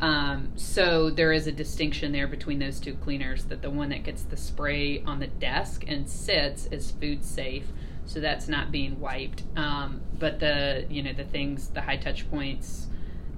um, 0.00 0.52
so 0.56 1.10
there 1.10 1.32
is 1.32 1.46
a 1.46 1.52
distinction 1.52 2.12
there 2.12 2.26
between 2.28 2.58
those 2.58 2.78
two 2.80 2.94
cleaners. 2.94 3.44
That 3.44 3.62
the 3.62 3.70
one 3.70 3.88
that 3.90 4.04
gets 4.04 4.22
the 4.22 4.36
spray 4.36 5.02
on 5.04 5.18
the 5.20 5.26
desk 5.26 5.84
and 5.86 6.08
sits 6.08 6.66
is 6.66 6.90
food 6.92 7.24
safe, 7.24 7.66
so 8.06 8.20
that's 8.20 8.48
not 8.48 8.70
being 8.70 9.00
wiped. 9.00 9.42
Um, 9.56 10.00
but 10.18 10.38
the 10.40 10.86
you 10.88 11.02
know 11.02 11.12
the 11.12 11.24
things, 11.24 11.68
the 11.68 11.80
high 11.80 11.96
touch 11.96 12.30
points, 12.30 12.86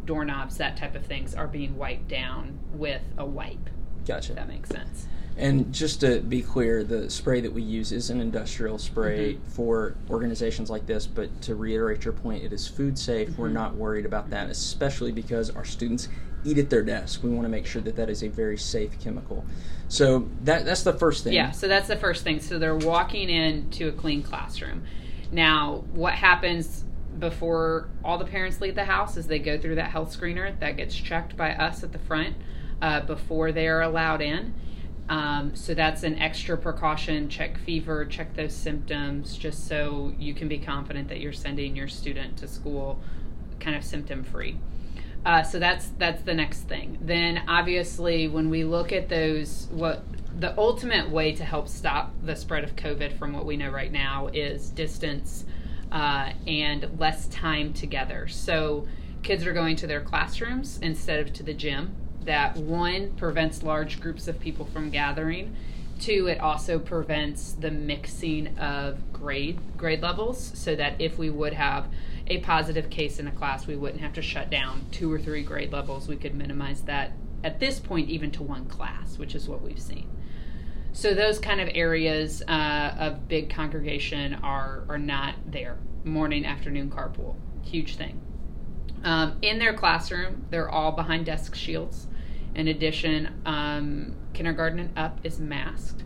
doorknobs, 0.04 0.56
that 0.58 0.76
type 0.76 0.94
of 0.94 1.06
things 1.06 1.34
are 1.34 1.46
being 1.48 1.76
wiped 1.76 2.08
down 2.08 2.58
with 2.74 3.02
a 3.16 3.24
wipe. 3.24 3.70
Gotcha. 4.06 4.34
That 4.34 4.48
makes 4.48 4.68
sense. 4.68 5.06
And 5.36 5.72
just 5.72 6.00
to 6.00 6.20
be 6.20 6.42
clear, 6.42 6.84
the 6.84 7.08
spray 7.08 7.40
that 7.40 7.52
we 7.52 7.62
use 7.62 7.92
is 7.92 8.10
an 8.10 8.20
industrial 8.20 8.76
spray 8.78 9.34
Mm-hmm. 9.34 9.48
for 9.50 9.94
organizations 10.10 10.68
like 10.68 10.84
this. 10.86 11.06
But 11.06 11.40
to 11.42 11.54
reiterate 11.54 12.04
your 12.04 12.12
point, 12.12 12.42
it 12.44 12.52
is 12.52 12.68
food 12.68 12.98
safe. 12.98 13.38
We're 13.38 13.46
Mm-hmm. 13.46 13.54
not 13.54 13.74
worried 13.76 14.04
about 14.04 14.28
that, 14.30 14.50
especially 14.50 15.12
because 15.12 15.48
our 15.50 15.64
students 15.64 16.08
eat 16.44 16.58
at 16.58 16.70
their 16.70 16.82
desk. 16.82 17.22
We 17.22 17.30
want 17.30 17.44
to 17.44 17.48
make 17.48 17.66
sure 17.66 17.82
that 17.82 17.96
that 17.96 18.10
is 18.10 18.22
a 18.22 18.28
very 18.28 18.58
safe 18.58 18.98
chemical. 19.00 19.44
So 19.88 20.28
that 20.44 20.64
that's 20.64 20.82
the 20.82 20.92
first 20.92 21.24
thing. 21.24 21.32
Yeah, 21.32 21.50
so 21.50 21.68
that's 21.68 21.88
the 21.88 21.96
first 21.96 22.22
thing. 22.24 22.40
So 22.40 22.58
they're 22.58 22.76
walking 22.76 23.28
into 23.28 23.88
a 23.88 23.92
clean 23.92 24.22
classroom. 24.22 24.84
Now, 25.32 25.84
what 25.92 26.14
happens 26.14 26.84
before 27.18 27.88
all 28.04 28.18
the 28.18 28.24
parents 28.24 28.60
leave 28.60 28.74
the 28.74 28.84
house 28.84 29.16
is 29.16 29.26
they 29.26 29.38
go 29.38 29.58
through 29.58 29.74
that 29.76 29.90
health 29.90 30.16
screener 30.16 30.58
that 30.60 30.76
gets 30.76 30.94
checked 30.94 31.36
by 31.36 31.52
us 31.52 31.82
at 31.82 31.92
the 31.92 31.98
front 31.98 32.36
uh, 32.80 33.00
before 33.00 33.52
they 33.52 33.68
are 33.68 33.82
allowed 33.82 34.22
in. 34.22 34.54
Um, 35.08 35.56
so 35.56 35.74
that's 35.74 36.04
an 36.04 36.20
extra 36.20 36.56
precaution. 36.56 37.28
Check 37.28 37.58
fever, 37.58 38.04
check 38.04 38.34
those 38.34 38.54
symptoms, 38.54 39.36
just 39.36 39.66
so 39.66 40.14
you 40.18 40.34
can 40.34 40.46
be 40.46 40.58
confident 40.58 41.08
that 41.08 41.18
you're 41.18 41.32
sending 41.32 41.74
your 41.74 41.88
student 41.88 42.36
to 42.38 42.48
school 42.48 43.00
kind 43.58 43.74
of 43.76 43.84
symptom 43.84 44.22
free. 44.22 44.56
Uh, 45.24 45.42
so 45.42 45.58
that's 45.58 45.88
that's 45.98 46.22
the 46.22 46.34
next 46.34 46.60
thing. 46.62 46.98
Then 47.00 47.42
obviously, 47.46 48.26
when 48.26 48.48
we 48.48 48.64
look 48.64 48.92
at 48.92 49.08
those, 49.08 49.68
what 49.70 50.02
the 50.38 50.56
ultimate 50.58 51.10
way 51.10 51.32
to 51.32 51.44
help 51.44 51.68
stop 51.68 52.14
the 52.22 52.34
spread 52.34 52.64
of 52.64 52.74
COVID 52.76 53.18
from 53.18 53.32
what 53.32 53.44
we 53.44 53.56
know 53.56 53.68
right 53.68 53.92
now 53.92 54.28
is 54.28 54.70
distance 54.70 55.44
uh, 55.92 56.30
and 56.46 56.98
less 56.98 57.26
time 57.28 57.74
together. 57.74 58.28
So 58.28 58.86
kids 59.22 59.44
are 59.46 59.52
going 59.52 59.76
to 59.76 59.86
their 59.86 60.00
classrooms 60.00 60.78
instead 60.80 61.20
of 61.20 61.32
to 61.34 61.42
the 61.42 61.52
gym. 61.52 61.94
That 62.24 62.56
one 62.56 63.12
prevents 63.16 63.62
large 63.62 64.00
groups 64.00 64.28
of 64.28 64.40
people 64.40 64.64
from 64.66 64.90
gathering. 64.90 65.56
Two, 65.98 66.28
it 66.28 66.40
also 66.40 66.78
prevents 66.78 67.52
the 67.52 67.70
mixing 67.70 68.56
of 68.58 69.12
grade 69.12 69.58
grade 69.76 70.00
levels, 70.00 70.52
so 70.54 70.74
that 70.76 70.94
if 70.98 71.18
we 71.18 71.28
would 71.28 71.52
have 71.52 71.88
a 72.30 72.38
positive 72.38 72.88
case 72.88 73.18
in 73.18 73.26
a 73.26 73.32
class, 73.32 73.66
we 73.66 73.76
wouldn't 73.76 74.00
have 74.00 74.14
to 74.14 74.22
shut 74.22 74.50
down 74.50 74.86
two 74.92 75.12
or 75.12 75.18
three 75.18 75.42
grade 75.42 75.72
levels. 75.72 76.08
We 76.08 76.16
could 76.16 76.34
minimize 76.34 76.82
that 76.82 77.12
at 77.42 77.58
this 77.58 77.80
point 77.80 78.08
even 78.08 78.30
to 78.32 78.42
one 78.42 78.66
class, 78.66 79.18
which 79.18 79.34
is 79.34 79.48
what 79.48 79.60
we've 79.60 79.80
seen. 79.80 80.08
So 80.92 81.12
those 81.12 81.38
kind 81.38 81.60
of 81.60 81.68
areas 81.74 82.42
uh, 82.48 82.94
of 82.98 83.28
big 83.28 83.50
congregation 83.50 84.34
are 84.34 84.84
are 84.88 84.98
not 84.98 85.34
there. 85.46 85.78
Morning, 86.04 86.46
afternoon 86.46 86.90
carpool, 86.90 87.36
huge 87.62 87.96
thing. 87.96 88.20
Um, 89.02 89.38
in 89.42 89.58
their 89.58 89.74
classroom, 89.74 90.46
they're 90.50 90.70
all 90.70 90.92
behind 90.92 91.26
desk 91.26 91.54
shields. 91.54 92.06
In 92.54 92.68
addition, 92.68 93.42
um, 93.46 94.16
kindergarten 94.34 94.78
and 94.78 94.98
up 94.98 95.20
is 95.24 95.38
masked 95.40 96.04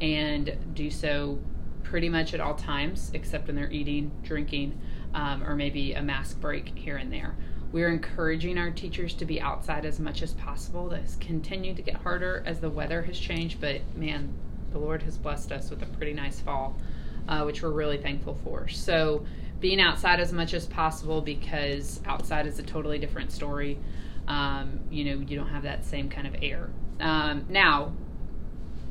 and 0.00 0.56
do 0.74 0.90
so 0.90 1.38
pretty 1.82 2.08
much 2.08 2.34
at 2.34 2.40
all 2.40 2.54
times, 2.54 3.10
except 3.14 3.46
when 3.46 3.56
they're 3.56 3.70
eating, 3.70 4.10
drinking, 4.22 4.78
um, 5.14 5.42
or 5.44 5.54
maybe 5.54 5.94
a 5.94 6.02
mask 6.02 6.40
break 6.40 6.76
here 6.76 6.96
and 6.96 7.12
there. 7.12 7.34
We're 7.72 7.88
encouraging 7.88 8.58
our 8.58 8.70
teachers 8.70 9.14
to 9.14 9.24
be 9.24 9.40
outside 9.40 9.84
as 9.84 9.98
much 9.98 10.22
as 10.22 10.34
possible. 10.34 10.88
That's 10.88 11.16
continued 11.16 11.76
to 11.76 11.82
get 11.82 11.96
harder 11.96 12.42
as 12.46 12.60
the 12.60 12.70
weather 12.70 13.02
has 13.02 13.18
changed, 13.18 13.60
but 13.60 13.80
man, 13.96 14.32
the 14.70 14.78
Lord 14.78 15.02
has 15.02 15.16
blessed 15.18 15.50
us 15.52 15.70
with 15.70 15.82
a 15.82 15.86
pretty 15.86 16.12
nice 16.12 16.40
fall, 16.40 16.76
uh, 17.28 17.42
which 17.42 17.62
we're 17.62 17.72
really 17.72 17.98
thankful 17.98 18.38
for. 18.44 18.68
So, 18.68 19.24
being 19.60 19.80
outside 19.80 20.20
as 20.20 20.32
much 20.32 20.52
as 20.52 20.66
possible 20.66 21.22
because 21.22 22.00
outside 22.04 22.46
is 22.46 22.58
a 22.58 22.62
totally 22.62 22.98
different 22.98 23.32
story. 23.32 23.78
Um, 24.28 24.80
you 24.90 25.04
know, 25.04 25.24
you 25.26 25.36
don't 25.36 25.48
have 25.48 25.62
that 25.62 25.84
same 25.84 26.10
kind 26.10 26.26
of 26.26 26.36
air. 26.42 26.70
Um, 27.00 27.46
now, 27.48 27.92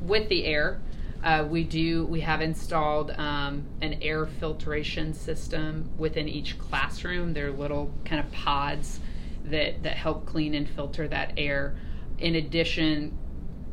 with 0.02 0.28
the 0.28 0.44
air, 0.44 0.80
uh, 1.24 1.42
we 1.48 1.64
do 1.64 2.04
we 2.04 2.20
have 2.20 2.42
installed 2.42 3.10
um, 3.12 3.66
an 3.80 3.94
air 4.02 4.26
filtration 4.26 5.14
system 5.14 5.90
within 5.96 6.28
each 6.28 6.58
classroom. 6.58 7.32
They're 7.32 7.50
little 7.50 7.90
kind 8.04 8.24
of 8.24 8.30
pods 8.30 9.00
that 9.44 9.82
that 9.82 9.96
help 9.96 10.26
clean 10.26 10.54
and 10.54 10.68
filter 10.68 11.08
that 11.08 11.32
air. 11.38 11.76
In 12.18 12.34
addition, 12.34 13.16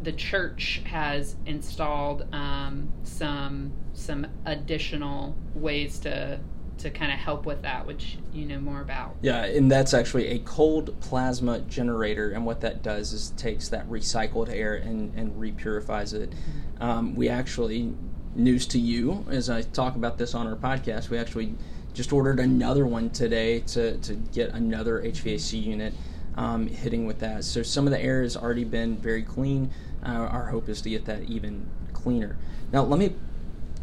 the 0.01 0.13
church 0.13 0.81
has 0.85 1.35
installed 1.45 2.25
um, 2.33 2.91
some 3.03 3.73
some 3.93 4.25
additional 4.45 5.35
ways 5.53 5.99
to 5.99 6.39
to 6.77 6.89
kind 6.89 7.11
of 7.11 7.19
help 7.19 7.45
with 7.45 7.61
that, 7.61 7.85
which 7.85 8.17
you 8.33 8.45
know 8.45 8.59
more 8.59 8.81
about. 8.81 9.15
Yeah, 9.21 9.43
and 9.43 9.69
that's 9.69 9.93
actually 9.93 10.27
a 10.27 10.39
cold 10.39 10.99
plasma 11.01 11.59
generator, 11.61 12.31
and 12.31 12.45
what 12.45 12.61
that 12.61 12.81
does 12.81 13.13
is 13.13 13.31
takes 13.31 13.69
that 13.69 13.89
recycled 13.89 14.49
air 14.49 14.75
and, 14.75 15.13
and 15.15 15.35
repurifies 15.35 16.13
it. 16.13 16.31
Mm-hmm. 16.31 16.60
Um, 16.81 17.15
we 17.15 17.29
actually, 17.29 17.93
news 18.35 18.65
to 18.67 18.79
you, 18.79 19.23
as 19.29 19.49
I 19.49 19.61
talk 19.61 19.95
about 19.95 20.17
this 20.17 20.33
on 20.33 20.47
our 20.47 20.55
podcast, 20.55 21.09
we 21.09 21.17
actually 21.17 21.53
just 21.93 22.11
ordered 22.11 22.39
another 22.39 22.87
one 22.87 23.11
today 23.11 23.59
to, 23.59 23.97
to 23.97 24.15
get 24.15 24.49
another 24.49 25.01
HVAC 25.01 25.61
unit 25.61 25.93
um, 26.35 26.67
hitting 26.67 27.05
with 27.05 27.19
that. 27.19 27.43
So 27.43 27.61
some 27.61 27.85
of 27.85 27.91
the 27.91 28.01
air 28.01 28.23
has 28.23 28.35
already 28.35 28.63
been 28.63 28.97
very 28.97 29.21
clean. 29.21 29.69
Uh, 30.03 30.09
our 30.09 30.47
hope 30.47 30.69
is 30.69 30.81
to 30.81 30.89
get 30.89 31.05
that 31.05 31.23
even 31.23 31.67
cleaner. 31.93 32.35
Now, 32.71 32.83
let 32.83 32.99
me 32.99 33.13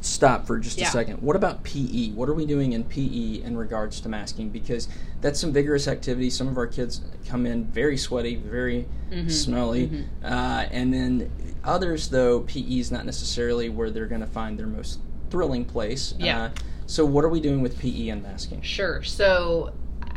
stop 0.01 0.47
for 0.47 0.59
just 0.59 0.79
yeah. 0.79 0.89
a 0.89 0.91
second. 0.91 1.23
What 1.23 1.37
about 1.37 1.63
PE? 1.63 2.11
What 2.11 2.29
are 2.29 2.35
we 2.35 2.47
doing 2.47 2.73
in 2.73 2.85
PE 2.85 3.43
in 3.43 3.57
regards 3.57 4.01
to 4.01 4.09
masking? 4.09 4.49
Because 4.49 4.89
that's 5.21 5.39
some 5.39 5.53
vigorous 5.53 5.87
activity. 5.87 6.31
Some 6.31 6.49
of 6.49 6.57
our 6.57 6.67
kids 6.67 7.03
come 7.29 7.47
in 7.47 7.67
very 7.67 7.97
sweaty, 7.97 8.37
very 8.37 8.87
mm-hmm. 9.11 9.29
smelly, 9.29 9.89
mm-hmm. 9.89 10.25
Uh, 10.25 10.67
and 10.71 10.93
then 10.93 11.31
others, 11.65 12.09
though, 12.09 12.41
PE 12.41 12.79
is 12.79 12.91
not 12.91 13.07
necessarily 13.07 13.69
where 13.69 13.91
they're 13.91 14.07
going 14.07 14.21
to 14.21 14.27
find 14.27 14.59
their 14.59 14.67
most 14.67 15.01
thrilling 15.31 15.65
place. 15.65 16.15
Yeah. 16.19 16.45
Uh, 16.45 16.51
so, 16.87 17.05
what 17.05 17.25
are 17.25 17.29
we 17.29 17.41
doing 17.41 17.61
with 17.61 17.79
PE 17.79 18.09
and 18.09 18.23
masking? 18.23 18.63
Sure. 18.63 19.03
So, 19.03 19.75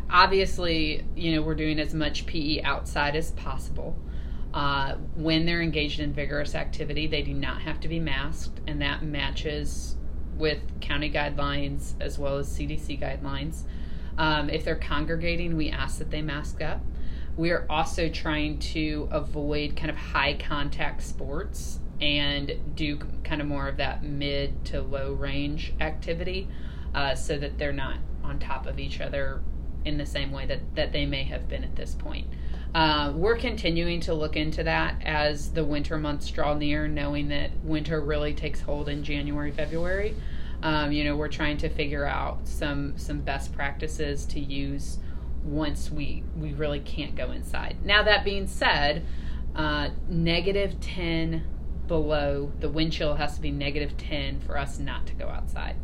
obviously, 0.09 1.05
you 1.15 1.35
know, 1.35 1.41
we're 1.41 1.55
doing 1.55 1.79
as 1.79 1.93
much 1.93 2.25
PE 2.25 2.61
outside 2.63 3.15
as 3.15 3.31
possible. 3.31 3.97
Uh, 4.53 4.95
when 5.15 5.45
they're 5.45 5.61
engaged 5.61 5.99
in 5.99 6.13
vigorous 6.13 6.55
activity, 6.55 7.07
they 7.07 7.21
do 7.21 7.33
not 7.33 7.61
have 7.61 7.79
to 7.79 7.87
be 7.87 7.99
masked, 7.99 8.59
and 8.67 8.81
that 8.81 9.01
matches 9.01 9.95
with 10.37 10.59
county 10.81 11.09
guidelines 11.09 11.93
as 12.01 12.19
well 12.19 12.37
as 12.37 12.49
CDC 12.49 12.99
guidelines. 13.01 13.63
Um, 14.17 14.49
if 14.49 14.65
they're 14.65 14.75
congregating, 14.75 15.55
we 15.55 15.69
ask 15.69 15.99
that 15.99 16.11
they 16.11 16.21
mask 16.21 16.61
up. 16.61 16.81
We 17.37 17.51
are 17.51 17.65
also 17.69 18.09
trying 18.09 18.59
to 18.59 19.07
avoid 19.11 19.75
kind 19.75 19.89
of 19.89 19.95
high 19.95 20.35
contact 20.35 21.01
sports 21.03 21.79
and 21.99 22.51
do 22.75 22.97
kind 23.23 23.41
of 23.41 23.47
more 23.47 23.67
of 23.67 23.77
that 23.77 24.03
mid 24.03 24.65
to 24.65 24.81
low 24.81 25.13
range 25.13 25.73
activity 25.79 26.47
uh, 26.93 27.15
so 27.15 27.37
that 27.37 27.57
they're 27.57 27.71
not 27.71 27.97
on 28.23 28.39
top 28.39 28.65
of 28.65 28.79
each 28.79 28.99
other 28.99 29.41
in 29.85 29.97
the 29.97 30.05
same 30.05 30.31
way 30.31 30.45
that, 30.45 30.59
that 30.75 30.91
they 30.91 31.05
may 31.05 31.23
have 31.23 31.47
been 31.47 31.63
at 31.63 31.75
this 31.75 31.95
point. 31.95 32.27
Uh, 32.73 33.11
we're 33.15 33.37
continuing 33.37 33.99
to 33.99 34.13
look 34.13 34.35
into 34.35 34.63
that 34.63 34.95
as 35.03 35.51
the 35.51 35.63
winter 35.63 35.97
months 35.97 36.29
draw 36.29 36.53
near, 36.53 36.87
knowing 36.87 37.27
that 37.27 37.51
winter 37.63 37.99
really 37.99 38.33
takes 38.33 38.61
hold 38.61 38.87
in 38.87 39.03
January, 39.03 39.51
February. 39.51 40.15
Um, 40.63 40.91
you 40.91 41.03
know, 41.03 41.15
we're 41.15 41.27
trying 41.27 41.57
to 41.57 41.69
figure 41.69 42.05
out 42.05 42.47
some 42.47 42.97
some 42.97 43.19
best 43.21 43.51
practices 43.51 44.25
to 44.27 44.39
use 44.39 44.99
once 45.43 45.89
we 45.89 46.23
we 46.35 46.53
really 46.53 46.79
can't 46.79 47.15
go 47.15 47.31
inside. 47.31 47.77
Now 47.83 48.03
that 48.03 48.23
being 48.23 48.47
said, 48.47 49.05
uh, 49.55 49.89
negative 50.07 50.79
ten 50.79 51.45
below 51.87 52.51
the 52.59 52.69
wind 52.69 52.93
chill 52.93 53.15
has 53.15 53.35
to 53.35 53.41
be 53.41 53.51
negative 53.51 53.97
ten 53.97 54.39
for 54.39 54.57
us 54.57 54.79
not 54.79 55.07
to 55.07 55.13
go 55.13 55.27
outside. 55.27 55.75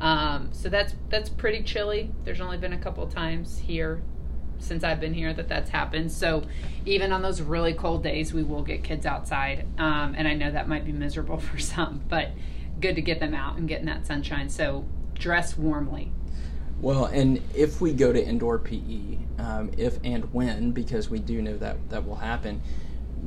Um, 0.00 0.50
so 0.52 0.68
that's 0.68 0.94
that's 1.08 1.28
pretty 1.28 1.62
chilly. 1.62 2.12
There's 2.24 2.40
only 2.40 2.58
been 2.58 2.72
a 2.72 2.78
couple 2.78 3.06
times 3.08 3.58
here 3.58 4.02
since 4.58 4.84
I've 4.84 5.00
been 5.00 5.14
here 5.14 5.32
that 5.32 5.48
that's 5.48 5.70
happened. 5.70 6.10
So 6.10 6.44
even 6.84 7.12
on 7.12 7.22
those 7.22 7.40
really 7.40 7.74
cold 7.74 8.02
days, 8.02 8.32
we 8.32 8.42
will 8.42 8.62
get 8.62 8.82
kids 8.82 9.06
outside. 9.06 9.66
Um, 9.78 10.14
and 10.16 10.26
I 10.26 10.34
know 10.34 10.50
that 10.50 10.68
might 10.68 10.84
be 10.84 10.92
miserable 10.92 11.38
for 11.38 11.58
some, 11.58 12.02
but 12.08 12.30
good 12.80 12.94
to 12.96 13.02
get 13.02 13.20
them 13.20 13.34
out 13.34 13.56
and 13.56 13.68
get 13.68 13.80
in 13.80 13.86
that 13.86 14.06
sunshine. 14.06 14.48
So 14.48 14.84
dress 15.14 15.56
warmly. 15.56 16.12
Well, 16.80 17.06
and 17.06 17.42
if 17.54 17.80
we 17.80 17.92
go 17.92 18.12
to 18.12 18.24
indoor 18.24 18.58
PE, 18.58 19.18
um, 19.38 19.70
if 19.76 19.98
and 20.04 20.32
when, 20.32 20.70
because 20.70 21.10
we 21.10 21.18
do 21.18 21.42
know 21.42 21.56
that 21.56 21.90
that 21.90 22.06
will 22.06 22.16
happen, 22.16 22.60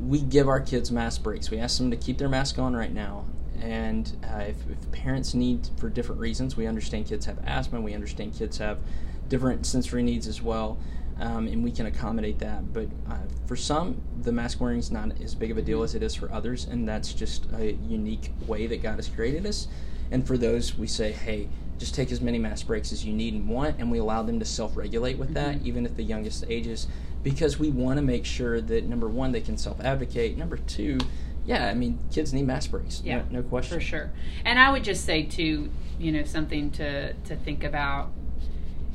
we 0.08 0.22
give 0.22 0.48
our 0.48 0.62
kids 0.62 0.92
mask 0.92 1.22
breaks. 1.22 1.52
We 1.52 1.58
ask 1.58 1.78
them 1.78 1.92
to 1.92 1.98
keep 1.98 2.18
their 2.18 2.30
mask 2.30 2.58
on 2.60 2.76
right 2.76 2.94
now. 2.94 3.26
And 3.60 4.12
uh, 4.24 4.40
if, 4.40 4.56
if 4.70 4.92
parents 4.92 5.34
need 5.34 5.70
for 5.78 5.90
different 5.90 6.22
reasons, 6.22 6.56
we 6.56 6.66
understand 6.66 7.08
kids 7.08 7.26
have 7.26 7.38
asthma, 7.46 7.82
we 7.82 7.94
understand 7.94 8.36
kids 8.36 8.58
have 8.58 8.80
different 9.28 9.66
sensory 9.66 10.04
needs 10.04 10.28
as 10.28 10.42
well 10.42 10.78
um, 11.22 11.48
and 11.48 11.64
we 11.64 11.72
can 11.72 11.86
accommodate 11.86 12.40
that. 12.40 12.74
But 12.74 12.88
uh, 13.10 13.18
for 13.46 13.56
some, 13.56 14.02
the 14.22 14.32
mask 14.32 14.60
wearing 14.60 14.80
is 14.80 14.92
not 14.92 15.22
as 15.22 15.36
big 15.36 15.52
of 15.52 15.58
a 15.58 15.62
deal 15.62 15.84
as 15.84 15.94
it 15.94 16.02
is 16.02 16.16
for 16.16 16.32
others, 16.32 16.66
and 16.66 16.90
that's 16.90 17.14
just 17.14 17.46
a 17.54 17.74
unique 17.74 18.32
way 18.48 18.68
that 18.68 18.82
God 18.82 18.96
has 18.96 19.08
created 19.08 19.46
us. 19.46 19.68
And 20.10 20.26
for 20.26 20.38
those, 20.38 20.78
we 20.78 20.88
say, 20.88 21.12
hey, 21.12 21.48
just 21.82 21.96
take 21.96 22.12
as 22.12 22.22
many 22.22 22.38
mass 22.38 22.62
breaks 22.62 22.92
as 22.92 23.04
you 23.04 23.12
need 23.12 23.34
and 23.34 23.50
want, 23.50 23.78
and 23.80 23.90
we 23.90 23.98
allow 23.98 24.22
them 24.22 24.38
to 24.38 24.46
self 24.46 24.78
regulate 24.78 25.18
with 25.18 25.34
that, 25.34 25.56
mm-hmm. 25.56 25.68
even 25.68 25.86
at 25.86 25.98
the 25.98 26.04
youngest 26.04 26.46
ages, 26.48 26.88
because 27.24 27.58
we 27.58 27.70
want 27.70 27.98
to 27.98 28.04
make 28.04 28.24
sure 28.24 28.62
that 28.62 28.86
number 28.86 29.10
one, 29.10 29.32
they 29.32 29.42
can 29.42 29.58
self 29.58 29.82
advocate. 29.82 30.38
Number 30.38 30.58
two, 30.58 31.00
yeah, 31.44 31.68
I 31.68 31.74
mean, 31.74 31.98
kids 32.12 32.34
need 32.34 32.46
mass 32.46 32.68
breaks. 32.68 33.02
Yeah, 33.04 33.24
no, 33.32 33.42
no 33.42 33.44
question. 33.44 33.80
For 33.80 33.84
sure. 33.84 34.12
And 34.46 34.60
I 34.60 34.72
would 34.72 34.84
just 34.84 35.04
say, 35.06 35.24
too, 35.24 35.72
you 36.00 36.12
know, 36.12 36.24
something 36.24 36.70
to, 36.72 37.14
to 37.14 37.36
think 37.36 37.64
about 37.64 38.12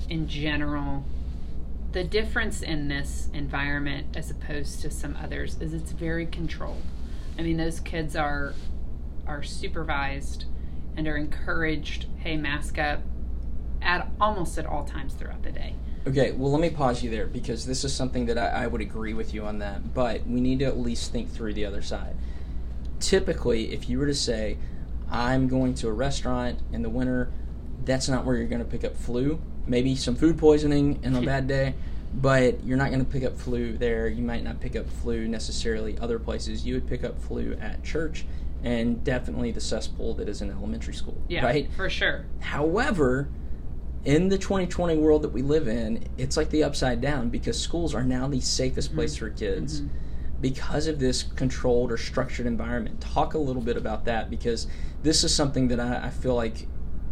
in 0.09 0.29
general 0.29 1.05
the 1.91 2.05
difference 2.05 2.63
in 2.63 2.87
this 2.87 3.29
environment 3.33 4.07
as 4.15 4.31
opposed 4.31 4.81
to 4.83 4.91
some 4.91 5.17
others 5.21 5.57
is 5.61 5.73
it's 5.73 5.91
very 5.91 6.27
controlled. 6.27 6.83
I 7.37 7.43
mean, 7.43 7.57
those 7.57 7.81
kids 7.81 8.15
are 8.15 8.55
are 9.27 9.43
supervised 9.43 10.45
and 10.97 11.07
are 11.07 11.17
encouraged, 11.17 12.07
hey, 12.19 12.37
mask 12.37 12.79
up 12.79 13.01
at 13.83 14.09
almost 14.21 14.59
at 14.59 14.67
all 14.67 14.85
times 14.85 15.15
throughout 15.15 15.43
the 15.43 15.53
day. 15.53 15.75
Okay, 16.07 16.33
well, 16.33 16.51
let 16.53 16.61
me 16.61 16.71
pause 16.71 17.03
you 17.03 17.11
there 17.11 17.27
because 17.27 17.67
this 17.67 17.85
is 17.85 17.93
something 17.93 18.27
that 18.27 18.39
I, 18.39 18.65
I 18.65 18.67
would 18.67 18.81
agree 18.81 19.13
with 19.13 19.35
you 19.35 19.45
on 19.45 19.59
that, 19.59 19.93
but 19.93 20.27
we 20.27 20.41
need 20.41 20.61
to 20.61 20.65
at 20.65 20.79
least 20.79 21.13
think 21.13 21.31
through 21.31 21.55
the 21.55 21.65
other 21.65 21.83
side. 21.83 22.17
Typically, 23.01 23.73
if 23.73 23.89
you 23.89 23.99
were 23.99 24.07
to 24.07 24.15
say, 24.15 24.57
I'm 25.11 25.49
going 25.49 25.75
to 25.75 25.89
a 25.89 25.93
restaurant 25.93 26.61
in 26.73 26.83
the 26.83 26.89
winter, 26.89 27.31
that's 27.85 28.09
not 28.09 28.25
where 28.25 28.37
you're 28.37 28.47
going 28.47 28.65
to 28.65 28.71
pick 28.71 28.85
up 28.85 28.97
flu 28.97 29.41
maybe 29.67 29.95
some 29.97 30.15
food 30.15 30.39
poisoning 30.39 31.01
and 31.03 31.17
a 31.17 31.21
bad 31.27 31.47
day, 31.47 31.75
but 32.15 32.63
you're 32.65 32.77
not 32.77 32.91
going 32.91 33.05
to 33.05 33.11
pick 33.11 33.25
up 33.25 33.37
flu 33.39 33.77
there. 33.77 34.09
You 34.09 34.23
might 34.23 34.45
not 34.45 34.61
pick 34.61 34.77
up 34.77 34.89
flu 34.89 35.29
necessarily 35.29 35.99
other 35.99 36.19
places. 36.19 36.65
You 36.65 36.75
would 36.75 36.87
pick 36.87 37.05
up 37.05 37.21
flu 37.21 37.57
at 37.61 37.83
church 37.83 38.25
and 38.63 39.03
definitely 39.05 39.51
the 39.53 39.61
cesspool 39.61 40.15
that 40.15 40.29
is 40.29 40.43
in 40.43 40.51
elementary 40.51 40.95
school. 40.95 41.21
Yeah, 41.29 41.45
right? 41.45 41.71
For 41.77 41.89
sure. 41.91 42.27
However, 42.41 43.29
in 44.05 44.29
the 44.29 44.39
2020 44.39 44.97
world 44.97 45.23
that 45.23 45.31
we 45.31 45.43
live 45.43 45.69
in, 45.69 46.05
it's 46.17 46.37
like 46.37 46.51
the 46.51 46.63
upside 46.65 47.01
down 47.01 47.29
because 47.29 47.61
schools 47.61 47.95
are 47.95 48.05
now 48.05 48.29
the 48.29 48.41
safest 48.41 48.89
Mm-hmm. 48.91 48.99
place 48.99 49.17
for 49.17 49.31
kids 49.31 49.83
because 50.41 50.87
of 50.87 50.99
this 50.99 51.23
controlled 51.23 51.91
or 51.91 51.97
structured 51.97 52.47
environment. 52.47 53.01
Talk 53.01 53.35
a 53.35 53.39
little 53.39 53.63
bit 53.63 53.77
about 53.77 54.05
that 54.05 54.31
because 54.31 54.67
this 55.03 55.25
is 55.25 55.35
something 55.35 55.69
that 55.69 55.81
I, 55.81 56.07
I 56.07 56.11
feel 56.11 56.35
like 56.35 56.67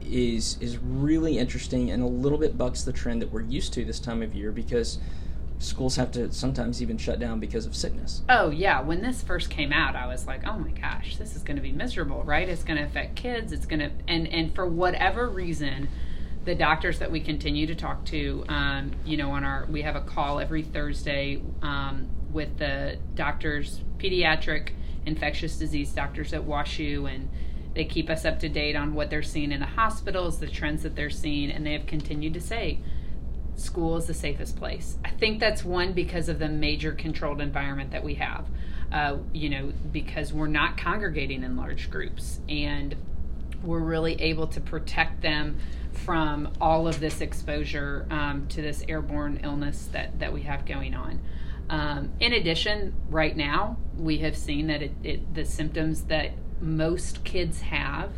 is 0.07 0.59
is 0.61 0.77
really 0.77 1.39
interesting 1.39 1.91
and 1.91 2.03
a 2.03 2.07
little 2.07 2.37
bit 2.37 2.59
bucks 2.59 2.83
the 2.83 2.93
trend 2.93 3.23
that 3.23 3.33
we're 3.33 3.41
used 3.41 3.73
to 3.73 3.85
this 3.87 3.99
time 3.99 4.23
of 4.23 4.35
year 4.35 4.53
because 4.53 4.99
schools 5.59 5.97
have 5.97 6.11
to 6.13 6.33
sometimes 6.33 6.83
even 6.83 6.99
shut 6.99 7.19
down 7.19 7.41
because 7.41 7.67
of 7.67 7.75
sickness. 7.75 8.23
Oh 8.29 8.51
yeah, 8.51 8.81
when 8.81 9.03
this 9.03 9.23
first 9.23 9.51
came 9.51 9.73
out, 9.73 9.97
I 9.97 10.07
was 10.07 10.27
like, 10.27 10.47
"Oh 10.47 10.59
my 10.59 10.71
gosh, 10.71 11.17
this 11.17 11.37
is 11.37 11.43
going 11.43 11.57
to 11.57 11.63
be 11.63 11.73
miserable, 11.73 12.23
right? 12.25 12.49
It's 12.49 12.65
going 12.65 12.79
to 12.79 12.85
affect 12.85 13.17
kids. 13.17 13.53
It's 13.53 13.67
going 13.67 13.81
to 13.81 13.91
and 14.09 14.27
and 14.29 14.55
for 14.55 14.67
whatever 14.67 15.29
reason, 15.29 15.89
the 16.45 16.55
doctors 16.55 16.99
that 16.99 17.11
we 17.11 17.21
continue 17.21 17.67
to 17.67 17.75
talk 17.75 18.05
to, 18.07 18.45
um, 18.49 18.93
you 19.05 19.17
know, 19.17 19.31
on 19.31 19.45
our 19.45 19.67
we 19.71 19.83
have 19.83 19.97
a 19.97 20.03
call 20.03 20.41
every 20.41 20.63
Thursday 20.63 21.43
um, 21.63 22.09
with 22.33 22.59
the 22.59 22.99
doctors, 23.15 23.81
pediatric 23.99 24.71
infectious 25.07 25.57
disease 25.57 25.93
doctors 25.93 26.33
at 26.33 26.43
WashU, 26.43 27.13
and 27.13 27.29
they 27.75 27.85
keep 27.85 28.09
us 28.09 28.25
up 28.25 28.41
to 28.41 28.49
date 28.49 28.77
on 28.77 28.95
what 28.95 29.11
they're 29.11 29.23
seeing 29.23 29.53
in 29.53 29.61
the 29.61 29.67
hospitals, 29.67 30.39
the 30.39 30.47
trends 30.47 30.83
that 30.83 30.97
they're 30.97 31.11
seeing, 31.11 31.51
and 31.51 31.67
they 31.67 31.73
have 31.73 31.87
continued 31.87 32.35
to 32.35 32.41
say 32.41 32.79
school 33.57 33.97
is 33.97 34.07
the 34.07 34.15
safest 34.15 34.57
place. 34.57 34.99
I 35.05 35.11
think 35.11 35.41
that's 35.41 35.65
one 35.65 35.93
because 35.93 36.29
of 36.29 36.39
the 36.39 36.49
major 36.49 36.93
controlled 36.93 37.41
environment 37.41 37.91
that 37.93 38.05
we 38.05 38.15
have. 38.15 38.47
Uh, 38.93 39.19
you 39.33 39.49
know, 39.49 39.73
because 39.91 40.33
we're 40.33 40.47
not 40.47 40.77
congregating 40.77 41.43
in 41.43 41.57
large 41.57 41.91
groups 41.91 42.39
and 42.49 42.95
we're 43.63 43.81
really 43.81 44.15
able 44.21 44.47
to 44.47 44.61
protect 44.61 45.21
them 45.23 45.59
from 45.93 46.53
all 46.61 46.87
of 46.87 47.01
this 47.01 47.21
exposure 47.21 48.07
um, 48.11 48.47
to 48.49 48.63
this 48.63 48.85
airborne 48.89 49.41
illness 49.43 49.89
that, 49.93 50.19
that 50.19 50.33
we 50.33 50.43
have 50.43 50.67
going 50.67 50.95
on. 50.95 51.21
Um, 51.71 52.13
in 52.21 52.33
addition, 52.35 52.95
right 53.09 53.37
now, 53.37 53.79
we 53.97 54.19
have 54.19 54.37
seen 54.37 54.67
that 54.67 54.83
it, 54.83 54.93
it, 55.03 55.35
the 55.35 55.45
symptoms 55.45 56.03
that 56.05 56.33
most 56.61 57.25
kids 57.25 57.63
have 57.63 58.13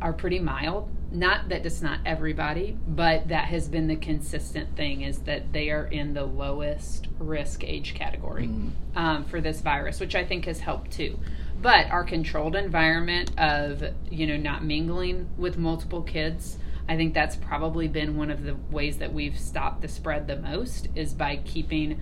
are 0.00 0.12
pretty 0.12 0.38
mild. 0.38 0.88
Not 1.12 1.48
that 1.48 1.66
it's 1.66 1.82
not 1.82 1.98
everybody, 2.06 2.76
but 2.86 3.28
that 3.28 3.46
has 3.46 3.68
been 3.68 3.88
the 3.88 3.96
consistent 3.96 4.76
thing 4.76 5.02
is 5.02 5.18
that 5.20 5.52
they 5.52 5.70
are 5.70 5.86
in 5.86 6.14
the 6.14 6.24
lowest 6.24 7.08
risk 7.18 7.64
age 7.64 7.94
category 7.94 8.48
um, 8.94 9.24
for 9.24 9.40
this 9.40 9.60
virus, 9.60 9.98
which 9.98 10.14
I 10.14 10.24
think 10.24 10.44
has 10.44 10.60
helped 10.60 10.92
too. 10.92 11.18
But 11.60 11.90
our 11.90 12.04
controlled 12.04 12.54
environment 12.54 13.32
of 13.38 13.82
you 14.10 14.26
know 14.26 14.36
not 14.36 14.64
mingling 14.64 15.28
with 15.36 15.58
multiple 15.58 16.02
kids, 16.02 16.58
I 16.88 16.96
think 16.96 17.12
that's 17.12 17.36
probably 17.36 17.88
been 17.88 18.16
one 18.16 18.30
of 18.30 18.44
the 18.44 18.56
ways 18.70 18.98
that 18.98 19.12
we've 19.12 19.38
stopped 19.38 19.82
the 19.82 19.88
spread 19.88 20.26
the 20.26 20.36
most 20.36 20.88
is 20.94 21.12
by 21.12 21.36
keeping 21.44 22.00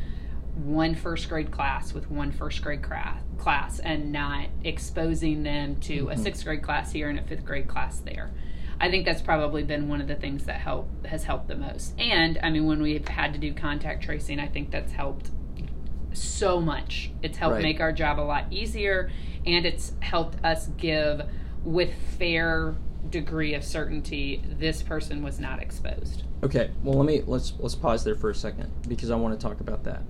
one 0.55 0.95
first 0.95 1.29
grade 1.29 1.50
class 1.50 1.93
with 1.93 2.11
one 2.11 2.33
first 2.33 2.62
grade 2.62 2.83
cra- 2.83 3.23
class 3.38 3.79
and 3.79 4.12
not 4.12 4.49
exposing 4.65 5.43
them 5.45 5.77
to 5.81 6.09
a 6.11 6.17
sixth 6.17 6.45
grade 6.45 6.62
class 6.62 6.93
here 6.93 7.09
and 7.09 7.19
a 7.19 7.23
fifth 7.23 7.45
grade 7.45 7.69
class 7.69 8.00
there. 8.00 8.31
I 8.80 8.90
think 8.90 9.04
that's 9.04 9.23
probably 9.23 9.64
been 9.64 9.88
one 9.88 10.00
of 10.00 10.06
the 10.06 10.14
things 10.14 10.44
that 10.44 10.61
help 10.61 10.88
has 11.06 11.25
helped 11.25 11.49
the 11.49 11.56
most. 11.56 11.99
And 11.99 12.38
I 12.42 12.50
mean, 12.50 12.66
when 12.66 12.80
we've 12.80 13.06
had 13.08 13.32
to 13.32 13.38
do 13.38 13.52
contact 13.52 14.04
tracing, 14.04 14.38
I 14.38 14.47
think 14.47 14.70
that's 14.70 14.92
helped 14.92 15.30
so 16.12 16.61
much. 16.61 17.11
It's 17.23 17.38
helped 17.38 17.54
Right. 17.54 17.62
make 17.62 17.80
our 17.80 17.92
job 17.92 18.18
a 18.18 18.23
lot 18.23 18.47
easier, 18.52 19.11
and 19.44 19.66
it's 19.66 19.92
helped 20.00 20.42
us 20.44 20.68
give 20.76 21.23
with 21.64 21.92
fair 22.18 22.76
degree 23.11 23.54
of 23.54 23.64
certainty 23.64 24.42
this 24.58 24.82
person 24.82 25.23
was 25.23 25.41
not 25.41 25.60
exposed. 25.60 26.25
Okay, 26.43 26.71
well 26.84 26.97
let 26.99 27.06
me 27.06 27.23
let's 27.26 27.54
let's 27.58 27.75
pause 27.75 28.04
there 28.04 28.14
for 28.14 28.30
a 28.30 28.34
second 28.34 28.71
because 28.86 29.10
I 29.10 29.17
want 29.17 29.38
to 29.38 29.45
talk 29.45 29.60
about 29.60 29.84
that. 29.84 30.02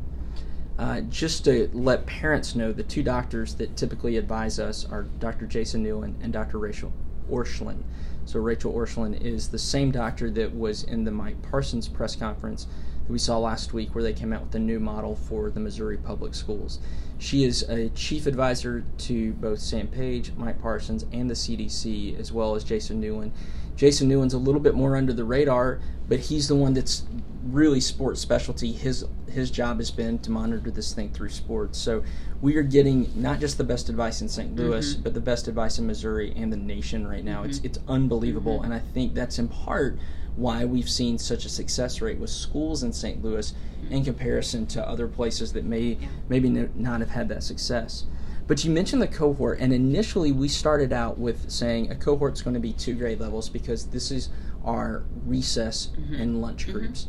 Uh, 0.78 1.00
just 1.02 1.44
to 1.44 1.68
let 1.72 2.06
parents 2.06 2.54
know, 2.54 2.72
the 2.72 2.82
two 2.84 3.02
doctors 3.02 3.54
that 3.54 3.76
typically 3.76 4.16
advise 4.16 4.60
us 4.60 4.84
are 4.88 5.04
Dr. 5.18 5.46
Jason 5.46 5.82
Newland 5.82 6.16
and 6.22 6.32
Dr. 6.32 6.58
Rachel 6.58 6.92
Orscheln. 7.30 7.82
So 8.28 8.40
Rachel 8.40 8.74
Orscheln 8.74 9.18
is 9.22 9.48
the 9.48 9.58
same 9.58 9.90
doctor 9.90 10.30
that 10.32 10.54
was 10.54 10.84
in 10.84 11.04
the 11.04 11.10
Mike 11.10 11.40
Parsons 11.40 11.88
press 11.88 12.14
conference 12.14 12.66
that 13.06 13.10
we 13.10 13.18
saw 13.18 13.38
last 13.38 13.72
week, 13.72 13.94
where 13.94 14.04
they 14.04 14.12
came 14.12 14.34
out 14.34 14.42
with 14.42 14.54
a 14.54 14.58
new 14.58 14.78
model 14.78 15.16
for 15.16 15.48
the 15.48 15.60
Missouri 15.60 15.96
public 15.96 16.34
schools. 16.34 16.78
She 17.18 17.44
is 17.44 17.62
a 17.70 17.88
chief 17.88 18.26
advisor 18.26 18.84
to 18.98 19.32
both 19.32 19.60
Sam 19.60 19.86
Page, 19.86 20.32
Mike 20.36 20.60
Parsons, 20.60 21.06
and 21.10 21.30
the 21.30 21.34
CDC, 21.34 22.20
as 22.20 22.30
well 22.30 22.54
as 22.54 22.64
Jason 22.64 23.00
Newland. 23.00 23.32
Jason 23.76 24.08
Newland's 24.08 24.34
a 24.34 24.38
little 24.38 24.60
bit 24.60 24.74
more 24.74 24.94
under 24.94 25.14
the 25.14 25.24
radar, 25.24 25.80
but 26.06 26.20
he's 26.20 26.48
the 26.48 26.54
one 26.54 26.74
that's 26.74 27.06
really 27.52 27.80
sports 27.80 28.20
specialty. 28.20 28.72
His 28.72 29.04
his 29.28 29.50
job 29.50 29.78
has 29.78 29.90
been 29.90 30.18
to 30.20 30.30
monitor 30.30 30.70
this 30.70 30.92
thing 30.92 31.10
through 31.10 31.28
sports. 31.30 31.78
So 31.78 32.02
we 32.40 32.56
are 32.56 32.62
getting 32.62 33.10
not 33.14 33.40
just 33.40 33.58
the 33.58 33.64
best 33.64 33.88
advice 33.88 34.20
in 34.20 34.28
St. 34.28 34.54
Louis, 34.56 34.94
mm-hmm. 34.94 35.02
but 35.02 35.14
the 35.14 35.20
best 35.20 35.48
advice 35.48 35.78
in 35.78 35.86
Missouri 35.86 36.32
and 36.36 36.52
the 36.52 36.56
nation 36.56 37.06
right 37.06 37.24
now. 37.24 37.42
It's 37.42 37.58
mm-hmm. 37.58 37.66
it's 37.66 37.78
unbelievable, 37.88 38.56
mm-hmm. 38.56 38.66
and 38.66 38.74
I 38.74 38.78
think 38.78 39.14
that's 39.14 39.38
in 39.38 39.48
part 39.48 39.98
why 40.36 40.64
we've 40.64 40.88
seen 40.88 41.18
such 41.18 41.44
a 41.44 41.48
success 41.48 42.00
rate 42.00 42.18
with 42.18 42.30
schools 42.30 42.84
in 42.84 42.92
St. 42.92 43.22
Louis 43.24 43.52
in 43.90 44.04
comparison 44.04 44.66
to 44.66 44.88
other 44.88 45.08
places 45.08 45.52
that 45.52 45.64
may 45.64 45.98
maybe 46.28 46.48
no, 46.48 46.68
not 46.74 47.00
have 47.00 47.10
had 47.10 47.28
that 47.28 47.42
success. 47.42 48.04
But 48.46 48.64
you 48.64 48.70
mentioned 48.70 49.02
the 49.02 49.08
cohort, 49.08 49.58
and 49.60 49.74
initially 49.74 50.32
we 50.32 50.48
started 50.48 50.92
out 50.92 51.18
with 51.18 51.50
saying 51.50 51.90
a 51.90 51.94
cohort's 51.94 52.40
going 52.40 52.54
to 52.54 52.60
be 52.60 52.72
two 52.72 52.94
grade 52.94 53.20
levels 53.20 53.48
because 53.48 53.86
this 53.86 54.10
is 54.10 54.30
our 54.64 55.04
recess 55.26 55.90
and 56.18 56.40
lunch 56.40 56.66
groups. 56.66 57.08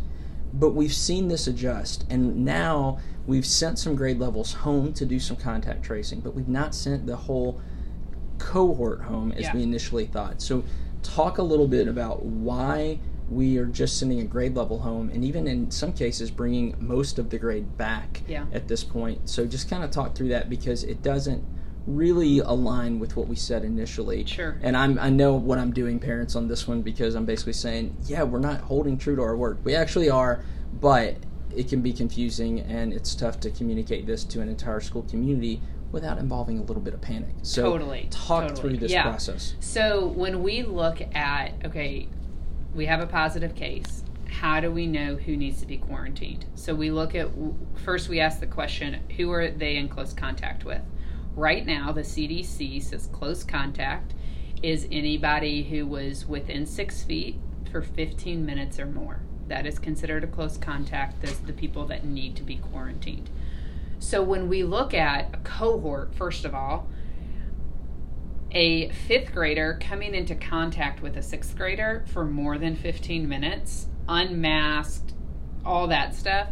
But 0.54 0.72
we've 0.72 0.94
seen 0.94 1.28
this 1.28 1.48
adjust, 1.48 2.06
and 2.10 2.44
now 2.44 3.00
we've 3.28 3.46
sent 3.46 3.78
some 3.78 3.96
grade 3.96 4.20
levels 4.20 4.54
home 4.54 4.94
to 4.94 5.06
do 5.06 5.20
some 5.20 5.38
contact 5.38 5.84
tracing, 5.84 6.22
but 6.22 6.34
we've 6.36 6.48
not 6.48 6.74
sent 6.74 7.06
the 7.06 7.16
whole 7.16 7.62
cohort 8.40 9.02
home 9.02 9.32
as 9.34 9.42
Yeah. 9.44 9.56
we 9.56 9.64
initially 9.64 10.06
thought. 10.06 10.42
So, 10.42 10.64
talk 11.04 11.38
a 11.38 11.44
little 11.44 11.68
bit 11.68 11.88
about 11.88 12.26
why 12.26 13.00
we 13.30 13.58
are 13.58 13.66
just 13.66 13.98
sending 13.98 14.20
a 14.20 14.24
grade 14.24 14.56
level 14.56 14.80
home, 14.80 15.10
and 15.14 15.24
even 15.24 15.46
in 15.48 15.70
some 15.70 15.94
cases, 15.94 16.32
bringing 16.32 16.76
most 16.80 17.20
of 17.20 17.30
the 17.30 17.38
grade 17.38 17.78
back 17.78 18.24
Yeah. 18.28 18.46
at 18.52 18.68
this 18.68 18.84
point. 18.84 19.30
So, 19.30 19.46
just 19.46 19.70
kind 19.70 19.84
of 19.84 19.92
talk 19.92 20.16
through 20.16 20.30
that 20.30 20.50
because 20.50 20.84
it 20.84 21.04
doesn't 21.04 21.44
really 21.88 22.40
align 22.40 23.00
with 23.00 23.16
what 23.16 23.28
we 23.28 23.36
said 23.36 23.64
initially. 23.64 24.26
Sure. 24.26 24.58
And 24.62 24.76
I'm 24.78 25.00
I 25.00 25.10
know 25.10 25.34
what 25.36 25.58
I'm 25.60 25.72
doing, 25.74 26.00
parents, 26.00 26.36
on 26.36 26.48
this 26.48 26.68
one 26.68 26.82
because 26.82 27.16
I'm 27.16 27.26
basically 27.26 27.54
saying, 27.54 27.96
yeah, 28.06 28.24
we're 28.24 28.40
not 28.40 28.62
holding 28.62 28.98
true 28.98 29.16
to 29.16 29.22
our 29.22 29.36
word. 29.36 29.64
We 29.64 29.76
actually 29.76 30.10
are, 30.10 30.44
but 30.80 31.18
it 31.56 31.68
can 31.68 31.82
be 31.82 31.92
confusing 31.94 32.60
and 32.62 32.94
it's 32.94 33.16
tough 33.16 33.40
to 33.40 33.50
communicate 33.50 34.06
this 34.06 34.24
to 34.24 34.42
an 34.42 34.50
entire 34.50 34.80
school 34.80 35.02
community 35.04 35.62
without 35.92 36.20
involving 36.20 36.60
a 36.60 36.62
little 36.62 36.82
bit 36.84 36.94
of 36.94 37.02
panic. 37.02 37.34
So 37.42 37.64
Totally, 37.64 38.08
talk 38.12 38.50
totally. 38.50 38.62
through 38.62 38.78
this 38.78 38.92
Yeah. 38.92 39.04
process. 39.04 39.56
So 39.60 40.06
when 40.08 40.44
we 40.44 40.62
look 40.62 41.02
at 41.16 41.54
okay, 41.66 42.08
we 42.76 42.86
have 42.86 43.00
a 43.02 43.08
positive 43.08 43.56
case. 43.56 44.04
How 44.28 44.60
do 44.60 44.72
we 44.72 44.86
know 44.86 45.16
who 45.16 45.36
needs 45.36 45.60
to 45.62 45.66
be 45.66 45.78
quarantined? 45.78 46.46
So 46.54 46.76
we 46.76 46.92
look 46.92 47.16
at 47.16 47.30
first 47.84 48.10
we 48.10 48.20
ask 48.20 48.40
the 48.40 48.46
question, 48.46 49.00
who 49.18 49.32
are 49.32 49.50
they 49.50 49.78
in 49.78 49.90
close 49.90 50.14
contact 50.14 50.66
with? 50.66 50.82
Right 51.36 51.66
now, 51.66 51.92
the 51.92 52.02
CDC 52.02 52.82
says 52.82 53.08
close 53.08 53.44
contact 53.44 54.14
is 54.62 54.88
anybody 54.92 55.64
who 55.64 55.86
was 55.86 56.26
within 56.26 56.66
six 56.66 57.04
feet 57.04 57.38
for 57.72 57.82
15 57.82 58.46
minutes 58.46 58.80
or 58.80 58.86
more. 58.86 59.22
That 59.48 59.66
is 59.66 59.80
considered 59.80 60.24
a 60.24 60.28
close 60.28 60.58
contact. 60.58 61.22
Those 61.22 61.40
the 61.40 61.54
people 61.54 61.86
that 61.88 62.06
need 62.06 62.36
to 62.36 62.44
be 62.44 62.58
quarantined. 62.58 63.30
So 64.00 64.22
when 64.24 64.48
we 64.48 64.64
look 64.64 64.94
at 64.94 65.34
a 65.34 65.38
cohort, 65.38 66.16
first 66.16 66.46
of 66.46 66.54
all, 66.54 66.88
a 68.52 68.90
fifth 68.90 69.34
grader 69.34 69.78
coming 69.80 70.16
into 70.16 70.36
contact 70.36 71.02
with 71.02 71.16
a 71.16 71.22
sixth 71.22 71.56
grader 71.56 72.06
for 72.08 72.26
more 72.26 72.58
than 72.58 72.76
15 72.76 73.28
minutes, 73.28 73.88
unmasked, 74.08 75.14
all 75.66 75.88
that 75.88 76.16
stuff, 76.16 76.50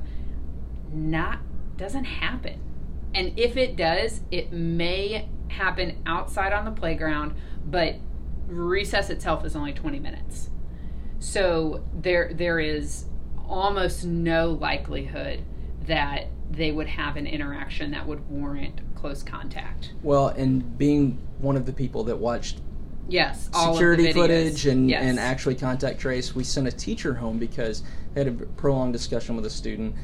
not 0.91 1.39
doesn't 1.77 2.05
happen. 2.05 2.59
And 3.13 3.37
if 3.37 3.57
it 3.57 3.75
does, 3.75 4.21
it 4.31 4.51
may 4.51 5.29
happen 5.49 6.01
outside 6.05 6.53
on 6.53 6.65
the 6.65 6.71
playground, 6.71 7.35
but 7.65 7.95
recess 8.47 9.09
itself 9.09 9.45
is 9.45 9.55
only 9.55 9.73
20 9.73 9.99
minutes. 9.99 10.49
So 11.19 11.83
there 11.93 12.31
there 12.33 12.59
is 12.59 13.05
almost 13.47 14.05
no 14.05 14.51
likelihood 14.51 15.43
that 15.85 16.27
they 16.51 16.71
would 16.71 16.87
have 16.87 17.17
an 17.17 17.25
interaction 17.25 17.91
that 17.91 18.05
would 18.05 18.29
warrant 18.29 18.81
close 18.95 19.23
contact. 19.23 19.93
Well, 20.03 20.27
and 20.29 20.77
being 20.77 21.17
one 21.39 21.55
of 21.55 21.65
the 21.65 21.73
people 21.73 22.03
that 22.05 22.17
watched 22.17 22.61
Yes, 23.09 23.49
security 23.53 24.11
footage 24.11 24.65
and, 24.65 24.89
yes. 24.89 25.01
and 25.01 25.17
actually 25.17 25.55
contact 25.55 25.99
trace. 25.99 26.35
We 26.35 26.43
sent 26.43 26.67
a 26.67 26.71
teacher 26.71 27.13
home 27.13 27.37
because 27.37 27.83
they 28.13 28.23
had 28.25 28.27
a 28.27 28.45
prolonged 28.45 28.91
discussion 28.91 29.37
with 29.37 29.45
a 29.45 29.49
student. 29.49 29.95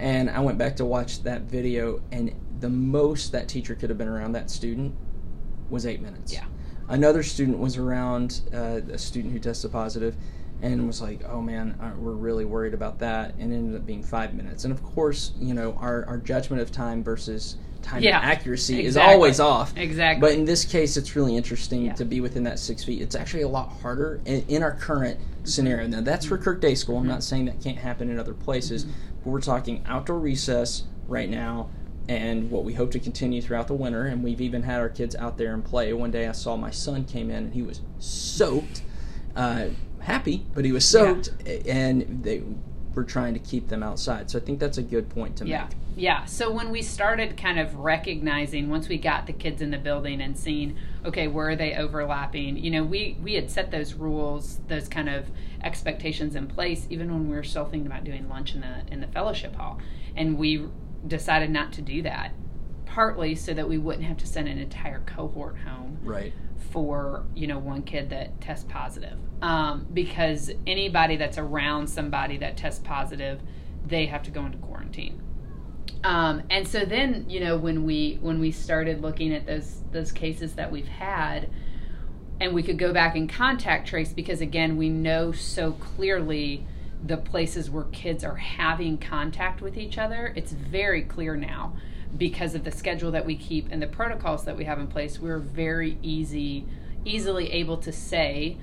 And 0.00 0.30
I 0.30 0.40
went 0.40 0.56
back 0.56 0.76
to 0.76 0.84
watch 0.86 1.22
that 1.24 1.42
video, 1.42 2.00
and 2.10 2.34
the 2.58 2.70
most 2.70 3.32
that 3.32 3.48
teacher 3.48 3.74
could 3.74 3.90
have 3.90 3.98
been 3.98 4.08
around 4.08 4.32
that 4.32 4.50
student 4.50 4.94
was 5.68 5.84
eight 5.84 6.00
minutes. 6.00 6.32
Yeah. 6.32 6.46
Another 6.88 7.22
student 7.22 7.58
was 7.58 7.76
around 7.76 8.40
uh, 8.52 8.80
a 8.90 8.98
student 8.98 9.34
who 9.34 9.38
tested 9.38 9.70
positive, 9.70 10.16
and 10.62 10.86
was 10.86 11.02
like, 11.02 11.20
"Oh 11.28 11.42
man, 11.42 11.78
uh, 11.80 11.90
we're 11.98 12.12
really 12.12 12.46
worried 12.46 12.72
about 12.72 12.98
that," 13.00 13.34
and 13.38 13.52
it 13.52 13.56
ended 13.56 13.76
up 13.76 13.86
being 13.86 14.02
five 14.02 14.32
minutes. 14.34 14.64
And 14.64 14.72
of 14.72 14.82
course, 14.82 15.32
you 15.38 15.52
know, 15.52 15.74
our 15.74 16.06
our 16.06 16.16
judgment 16.16 16.62
of 16.62 16.72
time 16.72 17.04
versus 17.04 17.56
time 17.82 18.02
Yeah, 18.02 18.18
accuracy 18.18 18.84
is 18.84 18.96
always 18.96 19.38
off. 19.38 19.76
Exactly. 19.76 20.20
But 20.20 20.38
in 20.38 20.44
this 20.44 20.64
case, 20.64 20.96
it's 20.96 21.14
really 21.14 21.36
interesting 21.36 21.86
Yeah. 21.86 21.94
to 21.94 22.04
be 22.04 22.20
within 22.20 22.44
that 22.44 22.58
six 22.58 22.84
feet. 22.84 23.00
It's 23.02 23.14
actually 23.14 23.42
a 23.42 23.48
lot 23.48 23.70
harder 23.80 24.20
in, 24.24 24.44
in 24.48 24.62
our 24.62 24.72
current 24.72 25.18
scenario. 25.44 25.86
Now, 25.86 26.00
that's 26.00 26.26
for 26.26 26.36
Kirk 26.36 26.60
Day 26.60 26.74
School. 26.74 26.98
I'm 26.98 27.06
not 27.06 27.22
saying 27.22 27.46
that 27.46 27.60
can't 27.62 27.78
happen 27.78 28.10
in 28.10 28.18
other 28.18 28.34
places, 28.34 28.86
but 29.22 29.30
we're 29.30 29.40
talking 29.40 29.84
outdoor 29.86 30.18
recess 30.18 30.84
right 31.06 31.28
now 31.28 31.70
and 32.08 32.50
what 32.50 32.64
we 32.64 32.74
hope 32.74 32.90
to 32.90 32.98
continue 32.98 33.40
throughout 33.40 33.68
the 33.68 33.74
winter. 33.74 34.06
And 34.06 34.24
we've 34.24 34.40
even 34.40 34.62
had 34.64 34.80
our 34.80 34.88
kids 34.88 35.14
out 35.16 35.38
there 35.38 35.54
and 35.54 35.64
play. 35.64 35.92
One 35.92 36.10
day 36.10 36.26
I 36.26 36.32
saw 36.32 36.56
my 36.56 36.70
son 36.70 37.04
came 37.04 37.30
in 37.30 37.36
and 37.44 37.54
he 37.54 37.62
was 37.62 37.82
soaked, 37.98 38.82
uh, 39.36 39.66
happy, 40.00 40.46
but 40.54 40.64
he 40.64 40.72
was 40.72 40.84
soaked, 40.84 41.30
and 41.66 42.22
they 42.24 42.42
were 42.94 43.04
trying 43.04 43.34
to 43.34 43.40
keep 43.40 43.68
them 43.68 43.82
outside. 43.82 44.30
So 44.30 44.38
I 44.38 44.42
think 44.42 44.58
that's 44.58 44.78
a 44.78 44.82
good 44.82 45.08
point 45.08 45.36
to 45.36 45.46
Yeah. 45.46 45.64
make. 45.64 45.76
Yeah. 45.96 46.24
So 46.24 46.50
when 46.50 46.70
we 46.70 46.82
started 46.82 47.36
kind 47.36 47.58
of 47.58 47.76
recognizing 47.76 48.68
once 48.70 48.88
we 48.88 48.96
got 48.98 49.26
the 49.26 49.32
kids 49.32 49.60
in 49.62 49.70
the 49.70 49.78
building 49.78 50.20
and 50.20 50.36
seeing, 50.36 50.76
okay, 51.04 51.28
where 51.28 51.50
are 51.50 51.56
they 51.56 51.74
overlapping? 51.74 52.56
You 52.56 52.70
know, 52.70 52.84
we 52.84 53.16
we 53.22 53.34
had 53.34 53.50
set 53.50 53.70
those 53.70 53.94
rules, 53.94 54.58
those 54.68 54.88
kind 54.88 55.08
of 55.08 55.26
expectations 55.62 56.34
in 56.34 56.46
place 56.46 56.86
even 56.90 57.12
when 57.12 57.28
we 57.28 57.36
were 57.36 57.42
still 57.44 57.64
thinking 57.66 57.86
about 57.86 58.02
doing 58.04 58.28
lunch 58.28 58.54
in 58.54 58.60
the 58.62 58.82
in 58.92 59.00
the 59.00 59.06
fellowship 59.08 59.54
hall. 59.56 59.78
And 60.16 60.38
we 60.38 60.66
decided 61.06 61.50
not 61.50 61.72
to 61.74 61.82
do 61.82 62.02
that. 62.02 62.32
Partly 62.86 63.34
so 63.36 63.54
that 63.54 63.68
we 63.68 63.78
wouldn't 63.78 64.04
have 64.04 64.16
to 64.18 64.26
send 64.26 64.48
an 64.48 64.58
entire 64.58 65.00
cohort 65.06 65.58
home 65.58 65.98
Right. 66.02 66.32
For 66.70 67.24
you 67.34 67.46
know 67.46 67.58
one 67.58 67.82
kid 67.82 68.10
that 68.10 68.40
tests 68.40 68.66
positive. 68.68 69.18
Um, 69.42 69.86
because 69.92 70.50
anybody 70.66 71.16
that's 71.16 71.38
around 71.38 71.88
somebody 71.88 72.36
that 72.38 72.56
tests 72.56 72.80
positive 72.84 73.40
they 73.86 74.06
have 74.06 74.22
to 74.24 74.30
go 74.30 74.44
into 74.44 74.58
quarantine. 74.58 75.20
Um, 76.04 76.42
and 76.50 76.66
so 76.66 76.84
then 76.84 77.26
you 77.28 77.40
know 77.40 77.56
when 77.56 77.84
we 77.84 78.18
when 78.22 78.40
we 78.40 78.52
started 78.52 79.02
looking 79.02 79.34
at 79.34 79.46
those 79.46 79.82
those 79.92 80.12
cases 80.12 80.54
that 80.54 80.72
we've 80.72 80.88
had 80.88 81.50
and 82.40 82.54
we 82.54 82.62
could 82.62 82.78
go 82.78 82.92
back 82.92 83.16
and 83.16 83.28
contact 83.28 83.88
trace 83.88 84.12
because 84.12 84.40
again 84.40 84.78
we 84.78 84.88
know 84.88 85.30
so 85.32 85.72
clearly 85.72 86.66
the 87.04 87.18
places 87.18 87.70
where 87.70 87.84
kids 87.84 88.24
are 88.24 88.36
having 88.36 88.96
contact 88.96 89.60
with 89.60 89.76
each 89.76 89.98
other 89.98 90.32
it's 90.36 90.52
very 90.52 91.02
clear 91.02 91.36
now 91.36 91.74
because 92.16 92.54
of 92.54 92.64
the 92.64 92.70
schedule 92.70 93.10
that 93.10 93.24
we 93.24 93.36
keep 93.36 93.68
and 93.70 93.80
the 93.80 93.86
protocols 93.86 94.44
that 94.44 94.56
we 94.56 94.64
have 94.64 94.78
in 94.78 94.86
place 94.86 95.18
we're 95.18 95.38
very 95.38 95.98
easy 96.02 96.66
easily 97.04 97.50
able 97.52 97.76
to 97.76 97.92
say 97.92 98.56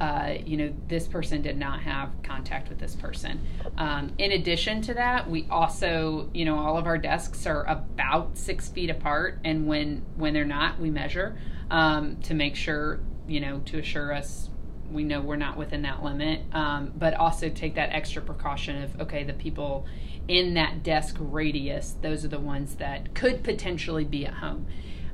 uh, 0.00 0.34
you 0.44 0.56
know 0.56 0.72
this 0.86 1.06
person 1.06 1.42
did 1.42 1.58
not 1.58 1.80
have 1.80 2.10
contact 2.22 2.68
with 2.68 2.78
this 2.78 2.94
person. 2.94 3.40
Um, 3.76 4.12
in 4.18 4.32
addition 4.32 4.80
to 4.82 4.94
that 4.94 5.28
we 5.28 5.46
also 5.50 6.30
you 6.32 6.44
know 6.44 6.58
all 6.58 6.78
of 6.78 6.86
our 6.86 6.98
desks 6.98 7.46
are 7.46 7.64
about 7.64 8.38
six 8.38 8.68
feet 8.68 8.90
apart 8.90 9.38
and 9.44 9.66
when 9.66 10.04
when 10.16 10.34
they're 10.34 10.44
not 10.44 10.78
we 10.78 10.90
measure 10.90 11.36
um, 11.70 12.16
to 12.22 12.34
make 12.34 12.54
sure 12.54 13.00
you 13.26 13.40
know 13.40 13.60
to 13.66 13.78
assure 13.78 14.12
us 14.12 14.50
we 14.90 15.04
know 15.04 15.20
we're 15.20 15.36
not 15.36 15.56
within 15.56 15.82
that 15.82 16.02
limit 16.02 16.40
um, 16.52 16.92
but 16.96 17.14
also 17.14 17.48
take 17.48 17.74
that 17.74 17.90
extra 17.92 18.22
precaution 18.22 18.82
of 18.82 19.00
okay 19.00 19.24
the 19.24 19.32
people 19.32 19.86
in 20.28 20.54
that 20.54 20.82
desk 20.82 21.16
radius 21.18 21.94
those 22.02 22.24
are 22.24 22.28
the 22.28 22.40
ones 22.40 22.76
that 22.76 23.14
could 23.14 23.42
potentially 23.42 24.04
be 24.04 24.26
at 24.26 24.34
home 24.34 24.66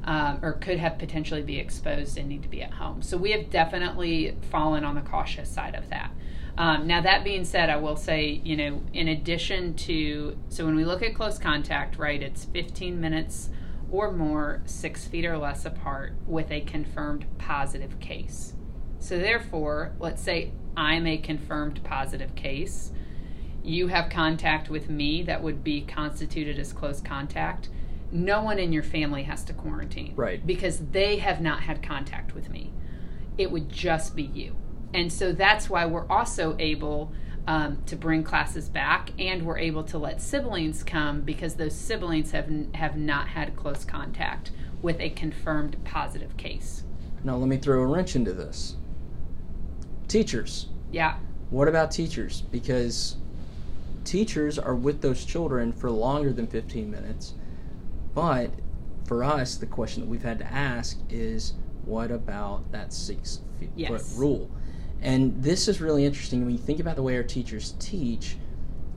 um, 0.04 0.38
or 0.42 0.52
could 0.52 0.78
have 0.78 0.98
potentially 0.98 1.42
be 1.42 1.58
exposed 1.58 2.18
and 2.18 2.28
need 2.28 2.42
to 2.42 2.48
be 2.48 2.62
at 2.62 2.74
home. 2.74 3.02
So 3.02 3.16
we 3.16 3.32
have 3.32 3.50
definitely 3.50 4.36
fallen 4.50 4.84
on 4.84 4.94
the 4.94 5.00
cautious 5.00 5.50
side 5.50 5.74
of 5.74 5.88
that. 5.90 6.12
Um, 6.56 6.86
now 6.86 7.00
that 7.00 7.24
being 7.24 7.44
said, 7.44 7.68
I 7.68 7.76
will 7.76 7.96
say, 7.96 8.40
you 8.44 8.56
know, 8.56 8.82
in 8.92 9.08
addition 9.08 9.74
to 9.74 10.36
so 10.48 10.64
when 10.64 10.76
we 10.76 10.84
look 10.84 11.02
at 11.02 11.14
close 11.14 11.38
contact, 11.38 11.98
right, 11.98 12.22
it's 12.22 12.44
15 12.44 13.00
minutes 13.00 13.50
or 13.90 14.12
more, 14.12 14.62
six 14.64 15.06
feet 15.06 15.24
or 15.24 15.36
less 15.36 15.64
apart, 15.64 16.14
with 16.26 16.50
a 16.50 16.60
confirmed 16.60 17.26
positive 17.38 17.98
case. 17.98 18.54
So 19.04 19.18
therefore, 19.18 19.92
let's 19.98 20.22
say 20.22 20.52
I'm 20.76 21.06
a 21.06 21.18
confirmed 21.18 21.84
positive 21.84 22.34
case. 22.34 22.90
You 23.62 23.88
have 23.88 24.10
contact 24.10 24.70
with 24.70 24.88
me 24.88 25.22
that 25.22 25.42
would 25.42 25.62
be 25.62 25.82
constituted 25.82 26.58
as 26.58 26.72
close 26.72 27.00
contact 27.00 27.68
no 28.14 28.42
one 28.42 28.60
in 28.60 28.72
your 28.72 28.82
family 28.82 29.24
has 29.24 29.42
to 29.44 29.52
quarantine. 29.52 30.14
Right. 30.16 30.44
Because 30.46 30.78
they 30.78 31.18
have 31.18 31.40
not 31.40 31.64
had 31.64 31.82
contact 31.82 32.34
with 32.34 32.48
me. 32.48 32.72
It 33.36 33.50
would 33.50 33.68
just 33.68 34.14
be 34.14 34.22
you. 34.22 34.56
And 34.94 35.12
so 35.12 35.32
that's 35.32 35.68
why 35.68 35.84
we're 35.86 36.06
also 36.06 36.56
able 36.60 37.12
um, 37.48 37.82
to 37.86 37.96
bring 37.96 38.22
classes 38.22 38.68
back 38.68 39.10
and 39.18 39.44
we're 39.44 39.58
able 39.58 39.82
to 39.84 39.98
let 39.98 40.22
siblings 40.22 40.84
come 40.84 41.22
because 41.22 41.56
those 41.56 41.74
siblings 41.74 42.30
have, 42.30 42.48
have 42.74 42.96
not 42.96 43.28
had 43.28 43.56
close 43.56 43.84
contact 43.84 44.52
with 44.80 45.00
a 45.00 45.10
confirmed 45.10 45.76
positive 45.84 46.36
case. 46.36 46.84
Now, 47.24 47.36
let 47.36 47.48
me 47.48 47.56
throw 47.56 47.82
a 47.82 47.86
wrench 47.86 48.14
into 48.14 48.32
this. 48.32 48.76
Teachers. 50.08 50.68
Yeah. 50.90 51.16
What 51.50 51.68
about 51.68 51.90
teachers? 51.90 52.42
Because 52.42 53.16
teachers 54.04 54.58
are 54.58 54.74
with 54.74 55.00
those 55.00 55.24
children 55.24 55.72
for 55.72 55.90
longer 55.90 56.32
than 56.32 56.46
15 56.46 56.90
minutes. 56.90 57.34
But 58.14 58.50
for 59.06 59.24
us, 59.24 59.56
the 59.56 59.66
question 59.66 60.02
that 60.02 60.08
we've 60.08 60.22
had 60.22 60.38
to 60.38 60.46
ask 60.52 60.98
is 61.10 61.54
what 61.84 62.10
about 62.10 62.70
that 62.72 62.92
six 62.92 63.40
feet 63.58 63.70
Yes. 63.76 63.90
foot 63.90 64.18
rule? 64.18 64.50
And 65.02 65.42
this 65.42 65.68
is 65.68 65.80
really 65.80 66.04
interesting. 66.04 66.42
When 66.44 66.52
you 66.52 66.58
think 66.58 66.80
about 66.80 66.96
the 66.96 67.02
way 67.02 67.16
our 67.16 67.22
teachers 67.22 67.74
teach, 67.78 68.36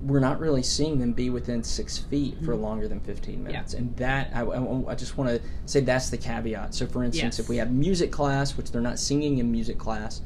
we're 0.02 0.20
not 0.20 0.40
really 0.40 0.64
seeing 0.64 1.00
them 1.00 1.12
be 1.12 1.30
within 1.30 1.64
six 1.64 1.98
feet 1.98 2.38
for 2.46 2.54
mm-hmm. 2.54 2.64
longer 2.64 2.88
than 2.88 3.00
15 3.02 3.44
minutes. 3.44 3.74
And 3.74 3.96
that, 3.98 4.32
I, 4.34 4.42
I, 4.42 4.92
I 4.92 4.96
just 4.96 5.18
want 5.18 5.30
to 5.30 5.42
say 5.66 5.82
that's 5.82 6.10
the 6.10 6.18
caveat. 6.18 6.76
So, 6.76 6.86
for 6.86 7.04
instance, 7.04 7.38
Yes. 7.38 7.40
if 7.40 7.50
we 7.50 7.58
have 7.58 7.72
music 7.72 8.12
class, 8.12 8.56
which 8.56 8.72
they're 8.72 8.82
not 8.82 9.00
singing 9.00 9.40
in 9.40 9.52
music 9.52 9.78
class, 9.78 10.22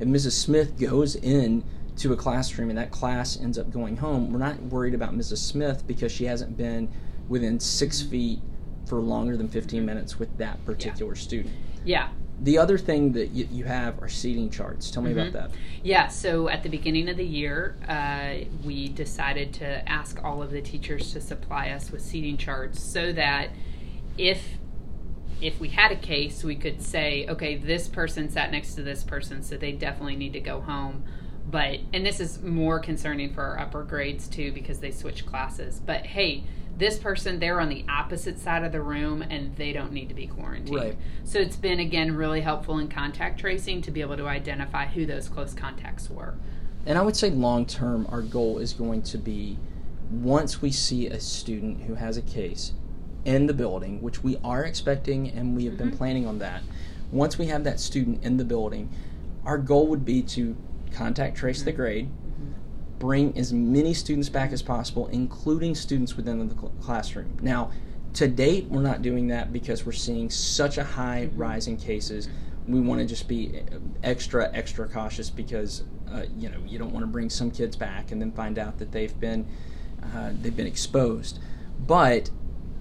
if 0.00 0.08
Mrs. 0.08 0.32
Smith 0.32 0.78
goes 0.78 1.16
in 1.16 1.64
to 1.96 2.12
a 2.12 2.16
classroom 2.16 2.70
and 2.70 2.78
that 2.78 2.90
class 2.90 3.38
ends 3.40 3.58
up 3.58 3.70
going 3.70 3.96
home, 3.96 4.32
we're 4.32 4.38
not 4.38 4.60
worried 4.62 4.94
about 4.94 5.14
Mrs. 5.14 5.38
Smith 5.38 5.86
because 5.86 6.10
she 6.10 6.24
hasn't 6.24 6.56
been 6.56 6.88
within 7.28 7.60
six 7.60 8.02
feet 8.02 8.40
for 8.86 9.00
longer 9.00 9.36
than 9.36 9.48
15 9.48 9.84
minutes 9.84 10.18
with 10.18 10.36
that 10.38 10.64
particular 10.66 11.14
student. 11.14 11.54
Yeah. 11.84 12.08
The 12.40 12.58
other 12.58 12.76
thing 12.76 13.12
that 13.12 13.30
you, 13.30 13.48
you 13.50 13.64
have 13.64 14.02
are 14.02 14.08
seating 14.08 14.50
charts. 14.50 14.90
Tell 14.90 15.02
me 15.02 15.12
about 15.12 15.32
that. 15.32 15.52
Yeah, 15.84 16.08
so 16.08 16.48
at 16.48 16.64
the 16.64 16.68
beginning 16.68 17.08
of 17.08 17.16
the 17.16 17.24
year, 17.24 17.76
uh, 17.88 18.44
we 18.64 18.88
decided 18.88 19.52
to 19.54 19.88
ask 19.88 20.22
all 20.24 20.42
of 20.42 20.50
the 20.50 20.60
teachers 20.60 21.12
to 21.12 21.20
supply 21.20 21.70
us 21.70 21.92
with 21.92 22.02
seating 22.02 22.36
charts 22.36 22.82
so 22.82 23.12
that 23.12 23.50
if 24.18 24.42
if 25.40 25.60
we 25.60 25.68
had 25.68 25.92
a 25.92 25.96
case, 25.96 26.44
we 26.44 26.56
could 26.56 26.82
say, 26.82 27.26
okay, 27.28 27.56
this 27.56 27.88
person 27.88 28.30
sat 28.30 28.50
next 28.50 28.74
to 28.74 28.82
this 28.82 29.02
person, 29.02 29.42
so 29.42 29.56
they 29.56 29.72
definitely 29.72 30.16
need 30.16 30.32
to 30.34 30.40
go 30.40 30.60
home. 30.60 31.04
But 31.50 31.80
and 31.92 32.04
this 32.04 32.20
is 32.20 32.40
more 32.42 32.78
concerning 32.78 33.32
for 33.32 33.42
our 33.42 33.58
upper 33.58 33.82
grades 33.82 34.28
too 34.28 34.52
because 34.52 34.80
they 34.80 34.90
switch 34.90 35.26
classes. 35.26 35.80
But 35.84 36.06
hey, 36.06 36.44
this 36.76 36.98
person 36.98 37.38
they're 37.38 37.60
on 37.60 37.68
the 37.68 37.84
opposite 37.88 38.38
side 38.38 38.64
of 38.64 38.72
the 38.72 38.80
room 38.80 39.22
and 39.22 39.54
they 39.56 39.72
don't 39.72 39.92
need 39.92 40.08
to 40.08 40.14
be 40.14 40.26
quarantined. 40.26 40.74
Right. 40.74 40.98
So 41.24 41.38
it's 41.38 41.56
been 41.56 41.80
again 41.80 42.16
really 42.16 42.40
helpful 42.40 42.78
in 42.78 42.88
contact 42.88 43.38
tracing 43.38 43.82
to 43.82 43.90
be 43.90 44.00
able 44.00 44.16
to 44.16 44.26
identify 44.26 44.86
who 44.86 45.06
those 45.06 45.28
close 45.28 45.54
contacts 45.54 46.08
were. 46.08 46.34
And 46.86 46.98
I 46.98 47.02
would 47.02 47.16
say 47.16 47.30
long 47.30 47.66
term, 47.66 48.06
our 48.10 48.22
goal 48.22 48.58
is 48.58 48.72
going 48.72 49.02
to 49.02 49.18
be 49.18 49.58
once 50.10 50.60
we 50.60 50.70
see 50.70 51.06
a 51.06 51.20
student 51.20 51.82
who 51.82 51.94
has 51.94 52.16
a 52.16 52.22
case 52.22 52.72
in 53.24 53.46
the 53.46 53.54
building, 53.54 54.00
which 54.02 54.22
we 54.22 54.36
are 54.44 54.64
expecting 54.64 55.28
and 55.30 55.56
we 55.56 55.64
have 55.64 55.78
been 55.78 55.96
planning 55.96 56.26
on 56.26 56.38
that, 56.38 56.62
once 57.10 57.38
we 57.38 57.46
have 57.46 57.64
that 57.64 57.80
student 57.80 58.22
in 58.24 58.36
the 58.36 58.44
building, 58.44 58.90
our 59.44 59.58
goal 59.58 59.86
would 59.86 60.04
be 60.04 60.22
to 60.22 60.56
contact 60.92 61.36
trace 61.36 61.62
the 61.62 61.72
grade, 61.72 62.08
bring 62.98 63.36
as 63.36 63.52
many 63.52 63.94
students 63.94 64.28
back 64.28 64.52
as 64.52 64.62
possible, 64.62 65.08
including 65.08 65.74
students 65.74 66.16
within 66.16 66.48
the 66.48 66.54
cl- 66.54 66.72
classroom. 66.80 67.36
Now, 67.42 67.70
to 68.14 68.28
date, 68.28 68.66
we're 68.66 68.82
not 68.82 69.02
doing 69.02 69.28
that 69.28 69.52
because 69.52 69.84
we're 69.84 69.92
seeing 69.92 70.30
such 70.30 70.78
a 70.78 70.84
high 70.84 71.30
rise 71.34 71.66
in 71.66 71.76
cases. 71.76 72.28
We 72.66 72.80
want 72.80 73.00
to 73.00 73.06
just 73.06 73.28
be 73.28 73.60
uh, 73.60 73.78
extra, 74.02 74.50
extra 74.54 74.88
cautious 74.88 75.30
because 75.30 75.82
uh, 76.10 76.22
you 76.36 76.48
know 76.48 76.58
you 76.66 76.78
don't 76.78 76.92
want 76.92 77.02
to 77.02 77.08
bring 77.08 77.28
some 77.28 77.50
kids 77.50 77.76
back 77.76 78.12
and 78.12 78.20
then 78.20 78.30
find 78.32 78.58
out 78.58 78.78
that 78.78 78.92
they've 78.92 79.18
been 79.18 79.46
uh, 80.14 80.30
they've 80.40 80.56
been 80.56 80.66
exposed. 80.66 81.40
But 81.86 82.30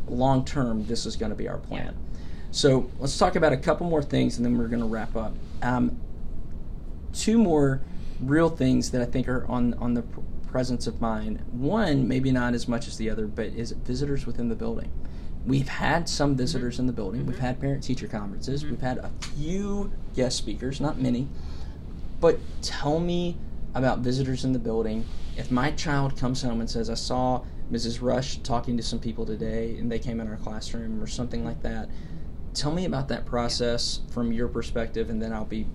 long 0.07 0.45
term, 0.45 0.85
this 0.85 1.05
is 1.05 1.15
going 1.15 1.31
to 1.31 1.35
be 1.35 1.47
our 1.47 1.57
plan. 1.57 1.95
So 2.51 2.89
let's 2.99 3.17
talk 3.17 3.35
about 3.35 3.51
a 3.51 3.57
couple 3.57 3.89
more 3.89 4.03
things 4.03 4.37
and 4.37 4.45
then 4.45 4.57
we're 4.57 4.67
going 4.67 4.81
to 4.81 4.87
wrap 4.87 5.15
up. 5.15 5.33
Um, 5.61 5.99
two 7.13 7.37
more 7.37 7.81
real 8.19 8.49
things 8.49 8.91
that 8.91 9.01
I 9.01 9.05
think 9.05 9.27
are 9.27 9.45
on 9.49 9.73
on 9.75 9.93
the 9.93 10.03
pr- 10.03 10.19
presence 10.47 10.85
of 10.85 11.01
mind. 11.01 11.43
One, 11.51 12.07
maybe 12.07 12.31
not 12.31 12.53
as 12.53 12.67
much 12.67 12.87
as 12.87 12.97
the 12.97 13.09
other, 13.09 13.25
but 13.25 13.47
is 13.47 13.71
visitors 13.71 14.25
within 14.25 14.49
the 14.49 14.55
building. 14.55 14.91
We've 15.45 15.67
had 15.67 16.07
some 16.07 16.31
mm-hmm. 16.31 16.37
visitors 16.37 16.79
in 16.79 16.87
the 16.87 16.93
building. 16.93 17.25
We've 17.25 17.35
mm-hmm. 17.35 17.45
had 17.45 17.59
parent 17.59 17.83
teacher 17.83 18.07
conferences. 18.07 18.61
Mm-hmm. 18.61 18.71
We've 18.71 18.81
had 18.81 18.99
a 18.99 19.09
few 19.19 19.91
guest 20.15 20.37
speakers, 20.37 20.79
not 20.79 20.99
many. 20.99 21.27
But 22.21 22.39
tell 22.61 22.99
me 22.99 23.35
about 23.73 23.99
visitors 23.99 24.45
in 24.45 24.53
the 24.53 24.59
building. 24.59 25.05
If 25.35 25.51
my 25.51 25.71
child 25.71 26.15
comes 26.15 26.43
home 26.43 26.61
and 26.61 26.69
says, 26.69 26.89
I 26.89 26.93
saw 26.93 27.43
Mrs. 27.73 28.01
Rush 28.01 28.38
talking 28.38 28.77
to 28.77 28.83
some 28.83 28.99
people 28.99 29.25
today 29.25 29.75
and 29.77 29.91
they 29.91 29.99
came 29.99 30.19
in 30.21 30.27
our 30.27 30.38
classroom 30.38 31.01
or 31.01 31.07
something 31.07 31.43
like 31.43 31.62
that, 31.63 31.89
tell 32.53 32.71
me 32.71 32.86
about 32.86 33.07
that 33.07 33.25
process 33.25 34.01
from 34.12 34.31
your 34.31 34.47
perspective, 34.47 35.09
and 35.09 35.19
then 35.21 35.33
I'll 35.33 35.43
be 35.43 35.65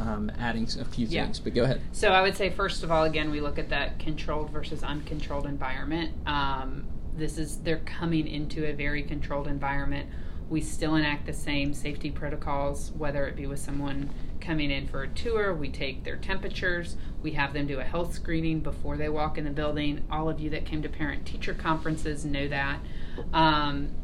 um, 0.00 0.30
adding 0.38 0.64
a 0.80 0.84
few 0.84 1.06
Yeah. 1.06 1.24
things. 1.24 1.38
But 1.38 1.54
go 1.54 1.62
ahead. 1.62 1.80
So 1.92 2.08
I 2.08 2.20
would 2.22 2.36
say 2.36 2.50
first 2.50 2.82
of 2.82 2.90
all, 2.90 3.04
again, 3.04 3.30
we 3.30 3.40
look 3.40 3.58
at 3.58 3.68
that 3.68 3.98
controlled 4.00 4.50
versus 4.50 4.82
uncontrolled 4.82 5.46
environment. 5.46 6.12
Um, 6.26 6.84
this 7.16 7.38
is 7.38 7.58
they're 7.58 7.78
coming 7.80 8.26
into 8.26 8.66
a 8.66 8.72
very 8.72 9.02
controlled 9.02 9.46
environment. 9.46 10.08
We 10.50 10.60
still 10.60 10.96
enact 10.96 11.24
the 11.24 11.32
same 11.32 11.72
safety 11.72 12.10
protocols, 12.10 12.90
whether 12.90 13.26
it 13.26 13.36
be 13.36 13.46
with 13.46 13.60
someone 13.60 14.10
coming 14.40 14.70
in 14.70 14.88
for 14.88 15.02
a 15.02 15.08
tour. 15.08 15.54
We 15.54 15.70
take 15.70 16.04
their 16.04 16.16
temperatures. 16.16 16.96
We 17.22 17.32
have 17.32 17.54
them 17.54 17.66
do 17.66 17.80
a 17.80 17.84
health 17.84 18.14
screening 18.14 18.60
before 18.60 18.96
they 18.98 19.08
walk 19.08 19.38
in 19.38 19.44
the 19.44 19.50
building. 19.50 20.04
All 20.10 20.28
of 20.28 20.40
you 20.40 20.50
that 20.50 20.66
came 20.66 20.82
to 20.82 20.88
parent 20.88 21.24
teacher 21.24 21.54
conferences 21.54 22.24
know 22.24 22.48
that. 22.48 22.80
Um, 23.32 23.94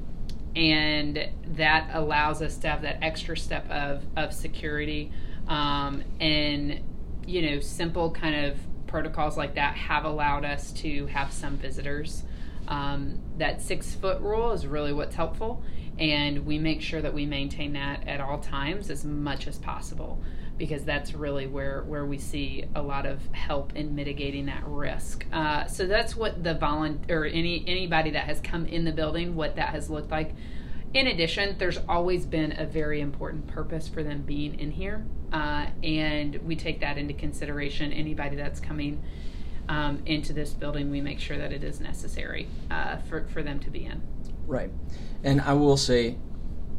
and 0.54 1.28
that 1.56 1.90
allows 1.92 2.40
us 2.40 2.56
to 2.59 2.68
have 2.68 2.82
that 2.82 2.98
extra 3.02 3.37
step 3.37 3.68
of, 3.70 4.04
of 4.16 4.32
security 4.32 5.12
um, 5.48 6.02
and 6.20 6.80
you 7.26 7.42
know 7.42 7.61
simple 7.61 8.11
kind 8.11 8.46
of 8.46 8.59
protocols 8.87 9.37
like 9.37 9.54
that 9.54 9.74
have 9.74 10.04
allowed 10.04 10.44
us 10.44 10.72
to 10.72 11.06
have 11.06 11.32
some 11.32 11.56
visitors 11.56 12.22
um, 12.68 13.20
that 13.37 13.61
six 13.61 13.94
foot 13.94 14.20
rule 14.20 14.52
is 14.52 14.66
really 14.66 14.92
what's 14.92 15.14
helpful 15.14 15.62
and 15.98 16.44
we 16.44 16.59
make 16.59 16.82
sure 16.82 17.00
that 17.00 17.14
we 17.14 17.26
maintain 17.26 17.72
that 17.72 18.06
at 18.06 18.20
all 18.20 18.38
times 18.38 18.90
as 18.90 19.04
much 19.04 19.46
as 19.46 19.59
possible 19.59 20.22
because 20.59 20.85
that's 20.85 21.14
really 21.14 21.46
where 21.46 21.82
where 21.82 22.06
we 22.06 22.18
see 22.18 22.64
a 22.74 22.82
lot 22.82 23.06
of 23.06 23.20
help 23.32 23.74
in 23.76 23.94
mitigating 23.94 24.46
that 24.46 24.62
risk. 24.66 25.26
Uh, 25.32 25.66
so 25.66 25.87
that's 25.87 26.16
what 26.16 26.42
the 26.42 26.54
volunteer 26.54 27.22
or 27.22 27.26
any 27.26 27.64
anybody 27.66 28.11
that 28.11 28.24
has 28.24 28.40
come 28.40 28.66
in 28.66 28.85
the 28.85 28.92
building, 28.92 29.35
what 29.35 29.56
that 29.56 29.70
has 29.70 29.90
looked 29.90 30.11
like. 30.11 30.35
In 30.94 31.09
addition, 31.09 31.56
there's 31.59 31.78
always 31.88 32.24
been 32.24 32.59
a 32.59 32.64
very 32.64 33.00
important 33.00 33.46
purpose 33.48 33.87
for 33.87 34.02
them 34.02 34.22
being 34.22 34.59
in 34.59 34.70
here, 34.70 35.04
uh, 35.32 35.66
and 35.82 36.37
we 36.37 36.56
take 36.56 36.80
that 36.80 36.96
into 36.96 37.12
consideration. 37.12 37.92
Anybody 37.92 38.37
that's 38.37 38.61
coming 38.61 39.02
um, 39.68 40.02
into 40.06 40.32
this 40.32 40.54
building, 40.54 40.90
we 40.90 41.00
make 41.02 41.20
sure 41.20 41.37
that 41.37 41.52
it 41.52 41.62
is 41.62 41.80
necessary 41.80 42.48
uh, 42.70 42.96
for 42.98 43.26
for 43.28 43.42
them 43.42 43.61
to 43.61 43.70
be 43.70 43.85
in. 43.85 44.15
Right. 44.46 44.70
And 45.24 45.40
I 45.40 45.52
will 45.54 45.76
say, 45.76 46.16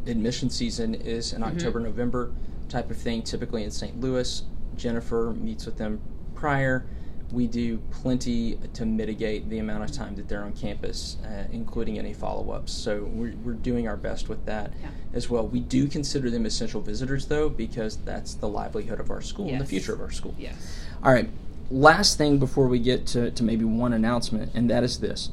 admission 0.05 0.49
season 0.49 0.95
is 0.95 1.33
in 1.33 1.43
October, 1.43 1.79
November 1.79 2.31
type 2.69 2.89
of 2.91 2.97
thing, 2.97 3.21
typically 3.21 3.63
in 3.63 3.71
St. 3.71 3.99
Louis. 3.99 4.43
Jennifer 4.75 5.33
meets 5.37 5.65
with 5.65 5.77
them 5.77 5.99
prior. 6.35 6.85
We 7.31 7.45
do 7.47 7.79
plenty 7.91 8.57
to 8.73 8.85
mitigate 8.85 9.49
the 9.49 9.59
amount 9.59 9.83
of 9.83 9.91
time 9.91 10.15
that 10.15 10.29
they're 10.29 10.43
on 10.43 10.53
campus, 10.53 11.17
uh, 11.25 11.43
including 11.51 11.99
any 11.99 12.13
follow 12.13 12.51
ups. 12.51 12.71
So 12.71 13.03
we're, 13.11 13.33
we're 13.43 13.53
doing 13.53 13.85
our 13.87 13.97
best 13.97 14.29
with 14.29 14.45
that 14.45 14.71
Yeah. 14.81 14.89
as 15.13 15.29
well. 15.29 15.45
We 15.45 15.59
do 15.59 15.87
consider 15.87 16.29
them 16.29 16.45
essential 16.45 16.79
visitors, 16.79 17.25
though, 17.25 17.49
because 17.49 17.97
that's 17.97 18.35
the 18.35 18.47
livelihood 18.47 19.01
of 19.01 19.11
our 19.11 19.21
school 19.21 19.49
and 19.49 19.59
the 19.59 19.65
future 19.65 19.93
of 19.93 19.99
our 19.99 20.11
school. 20.11 20.35
Yes. 20.39 20.55
All 21.03 21.11
right. 21.11 21.29
Last 21.69 22.17
thing 22.17 22.37
before 22.37 22.67
we 22.69 22.79
get 22.79 23.05
to, 23.07 23.29
to 23.31 23.43
maybe 23.43 23.65
one 23.65 23.91
announcement, 23.91 24.53
and 24.55 24.69
that 24.69 24.85
is 24.85 24.99
this 24.99 25.31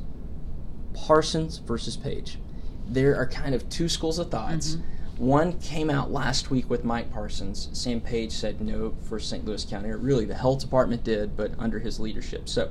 Parsons 0.95 1.59
versus 1.59 1.97
Page. 1.97 2.39
There 2.87 3.17
are 3.17 3.27
kind 3.27 3.55
of 3.55 3.69
two 3.69 3.89
schools 3.89 4.19
of 4.19 4.31
thoughts. 4.31 4.77
Mm-hmm. 4.77 5.27
One 5.27 5.59
came 5.61 5.91
out 5.91 6.11
last 6.11 6.51
week 6.51 6.69
with 6.69 6.85
Mike 6.85 7.13
Parsons. 7.13 7.69
Sam 7.73 8.01
Page 8.01 8.33
said 8.33 8.61
no 8.61 8.97
for 9.09 9.21
St. 9.21 9.45
Louis 9.45 9.65
County, 9.65 9.91
or 9.91 9.99
really 9.99 10.25
the 10.25 10.35
health 10.35 10.61
department 10.61 11.05
did, 11.05 11.37
but 11.37 11.53
under 11.59 11.79
his 11.79 12.01
leadership. 12.01 12.49
So, 12.49 12.71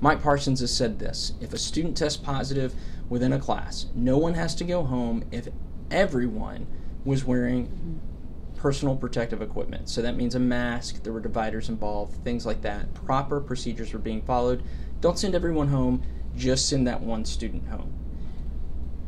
Mike 0.00 0.22
Parsons 0.22 0.60
has 0.60 0.74
said 0.74 0.98
this 0.98 1.32
if 1.40 1.52
a 1.52 1.58
student 1.58 1.96
tests 1.96 2.18
positive 2.18 2.74
within 3.08 3.32
a 3.32 3.38
class, 3.38 3.86
no 3.94 4.18
one 4.18 4.34
has 4.34 4.54
to 4.56 4.64
go 4.64 4.82
home 4.82 5.24
if 5.30 5.48
everyone 5.90 6.66
was 7.04 7.24
wearing 7.24 7.66
mm-hmm. 7.66 8.56
personal 8.56 8.96
protective 8.96 9.40
equipment. 9.40 9.88
So 9.88 10.02
that 10.02 10.16
means 10.16 10.34
a 10.34 10.40
mask, 10.40 11.02
there 11.02 11.12
were 11.12 11.20
dividers 11.20 11.68
involved, 11.68 12.22
things 12.24 12.44
like 12.44 12.62
that. 12.62 12.92
Proper 12.94 13.40
procedures 13.40 13.92
were 13.92 13.98
being 13.98 14.22
followed. 14.22 14.62
Don't 15.00 15.18
send 15.18 15.34
everyone 15.34 15.68
home, 15.68 16.02
just 16.36 16.68
send 16.68 16.86
that 16.86 17.00
one 17.00 17.24
student 17.24 17.66
home. 17.68 17.92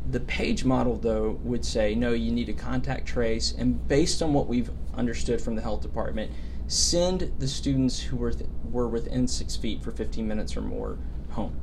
The 0.09 0.19
page 0.21 0.65
model, 0.65 0.95
though, 0.97 1.39
would 1.43 1.63
say 1.63 1.93
no, 1.93 2.13
you 2.13 2.31
need 2.31 2.45
to 2.45 2.53
contact 2.53 3.05
trace, 3.07 3.53
and 3.57 3.87
based 3.87 4.21
on 4.23 4.33
what 4.33 4.47
we've 4.47 4.71
understood 4.95 5.39
from 5.39 5.55
the 5.55 5.61
health 5.61 5.81
department, 5.81 6.31
send 6.67 7.31
the 7.39 7.47
students 7.47 7.99
who 7.99 8.17
were, 8.17 8.31
th- 8.31 8.49
were 8.71 8.87
within 8.87 9.27
six 9.27 9.55
feet 9.55 9.83
for 9.83 9.91
15 9.91 10.27
minutes 10.27 10.57
or 10.57 10.61
more 10.61 10.97
home. 11.29 11.55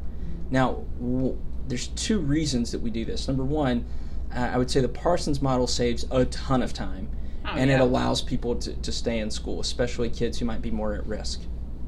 Now, 0.50 0.84
w- 1.00 1.36
there's 1.66 1.88
two 1.88 2.20
reasons 2.20 2.70
that 2.70 2.80
we 2.80 2.90
do 2.90 3.04
this. 3.04 3.26
Number 3.26 3.44
one, 3.44 3.84
uh, 4.34 4.38
I 4.38 4.58
would 4.58 4.70
say 4.70 4.80
the 4.80 4.88
Parsons 4.88 5.42
model 5.42 5.66
saves 5.66 6.06
a 6.10 6.24
ton 6.26 6.62
of 6.62 6.72
time, 6.72 7.08
Oh, 7.44 7.50
and 7.56 7.70
it 7.70 7.78
allows 7.80 8.22
people 8.22 8.56
to, 8.56 8.74
to 8.74 8.90
stay 8.90 9.18
in 9.20 9.30
school, 9.30 9.60
especially 9.60 10.10
kids 10.10 10.38
who 10.38 10.44
might 10.44 10.62
be 10.62 10.70
more 10.72 10.94
at 10.94 11.06
risk 11.06 11.42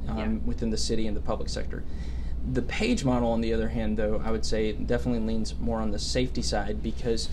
um, 0.08 0.18
Yeah. 0.18 0.28
within 0.44 0.70
the 0.70 0.76
city 0.76 1.08
and 1.08 1.16
the 1.16 1.20
public 1.20 1.48
sector. 1.48 1.82
The 2.52 2.62
page 2.62 3.04
model, 3.04 3.30
on 3.30 3.40
the 3.40 3.52
other 3.52 3.68
hand, 3.68 3.96
though, 3.96 4.22
I 4.24 4.30
would 4.30 4.44
say 4.44 4.72
definitely 4.72 5.20
leans 5.26 5.54
more 5.58 5.80
on 5.80 5.90
the 5.90 5.98
safety 5.98 6.42
side 6.42 6.82
because 6.82 7.28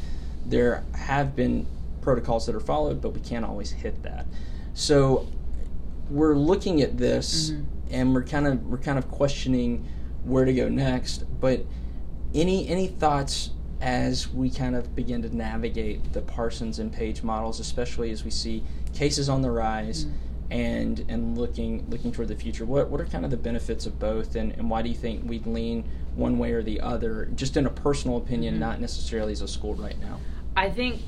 there 0.46 0.84
have 0.94 1.36
been 1.36 1.66
protocols 2.02 2.46
that 2.46 2.56
are 2.56 2.60
followed, 2.60 3.02
but 3.02 3.10
we 3.10 3.20
can't 3.20 3.46
always 3.46 3.72
hit 3.72 4.04
that. 4.04 4.26
So 4.74 5.28
we're 6.10 6.36
looking 6.36 6.82
at 6.82 6.98
this 6.98 7.52
Mm-hmm. 7.52 7.64
and 7.92 8.14
we're 8.14 8.24
kind 8.24 8.48
of 8.48 8.66
we're 8.68 8.78
kind 8.78 8.98
of 8.98 9.10
questioning 9.10 9.88
where 10.24 10.46
to 10.46 10.54
go 10.54 10.70
next. 10.70 11.24
But 11.40 11.66
any 12.34 12.68
any 12.68 12.88
thoughts 12.88 13.52
as 13.82 14.28
we 14.32 14.50
kind 14.50 14.76
of 14.76 14.96
begin 14.96 15.22
to 15.22 15.36
navigate 15.36 16.14
the 16.14 16.22
Parsons 16.22 16.80
and 16.80 16.92
Page 16.92 17.24
models, 17.24 17.60
especially 17.60 18.12
as 18.12 18.24
we 18.24 18.32
see 18.32 18.64
cases 18.94 19.30
on 19.30 19.42
the 19.42 19.52
rise 19.52 20.08
and 20.52 21.04
and 21.10 21.38
looking 21.38 21.90
looking 21.90 22.12
toward 22.12 22.28
the 22.28 22.36
future? 22.36 22.66
What 22.66 22.90
what 22.90 23.02
are 23.02 23.06
kind 23.06 23.26
of 23.26 23.32
the 23.32 23.38
benefits 23.38 23.86
of 23.86 24.00
both, 24.00 24.36
and, 24.36 24.52
and 24.54 24.70
why 24.70 24.82
do 24.82 24.90
you 24.90 24.96
think 24.96 25.28
we'd 25.28 25.48
lean 25.48 25.84
one 26.16 26.38
way 26.38 26.52
or 26.52 26.64
the 26.64 26.82
other? 26.82 27.30
Just 27.36 27.58
in 27.58 27.66
a 27.66 27.70
personal 27.70 28.18
opinion, 28.18 28.56
mm-hmm. 28.56 28.62
not 28.62 28.80
necessarily 28.80 29.32
as 29.32 29.42
a 29.42 29.48
school 29.48 29.76
right 29.76 30.00
now. 30.00 30.20
I 30.56 30.70
think 30.70 31.02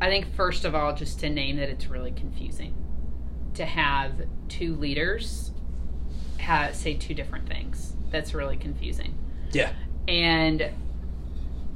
I 0.00 0.08
think 0.08 0.34
first 0.34 0.64
of 0.64 0.74
all, 0.74 0.94
just 0.94 1.20
to 1.20 1.30
name 1.30 1.56
that 1.56 1.68
it's 1.68 1.86
really 1.86 2.12
confusing 2.12 2.74
to 3.54 3.64
have 3.64 4.12
two 4.48 4.76
leaders 4.76 5.50
ha 6.40 6.70
say 6.72 6.94
two 6.94 7.14
different 7.14 7.48
things. 7.48 7.94
That's 8.10 8.32
really 8.32 8.56
confusing. 8.56 9.18
Yeah. 9.52 9.72
And 10.06 10.70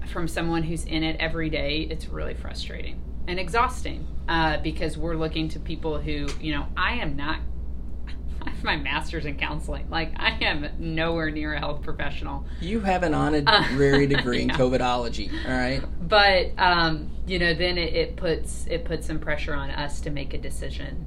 from 0.06 0.28
someone 0.28 0.62
who's 0.62 0.84
in 0.84 1.02
it 1.02 1.16
every 1.20 1.50
day, 1.50 1.86
it's 1.90 2.08
really 2.08 2.34
frustrating 2.34 3.02
and 3.26 3.38
exhausting 3.38 4.06
uh, 4.28 4.58
because 4.58 4.96
we're 4.96 5.16
looking 5.16 5.48
to 5.50 5.60
people 5.60 6.00
who, 6.00 6.28
you 6.40 6.54
know, 6.54 6.66
I 6.76 6.94
am 6.94 7.16
not. 7.16 7.40
I 8.44 8.50
have 8.50 8.64
my 8.64 8.76
master's 8.76 9.24
in 9.24 9.36
counseling. 9.36 9.88
Like 9.88 10.12
I 10.16 10.38
am 10.42 10.68
nowhere 10.78 11.30
near 11.30 11.54
a 11.54 11.58
health 11.58 11.82
professional. 11.82 12.44
You 12.60 12.80
have 12.80 13.02
an 13.02 13.14
honorary 13.14 14.06
degree 14.08 14.42
in. 14.42 14.50
COVIDology, 14.50 15.30
all 15.46 15.52
right? 15.52 15.82
but 16.12 16.50
um, 16.58 17.10
you 17.26 17.38
know 17.38 17.54
then 17.54 17.78
it, 17.78 17.94
it 17.94 18.16
puts 18.16 18.66
it 18.68 18.84
puts 18.84 19.06
some 19.06 19.18
pressure 19.18 19.54
on 19.54 19.70
us 19.70 20.00
to 20.02 20.10
make 20.10 20.34
a 20.34 20.38
decision 20.38 21.06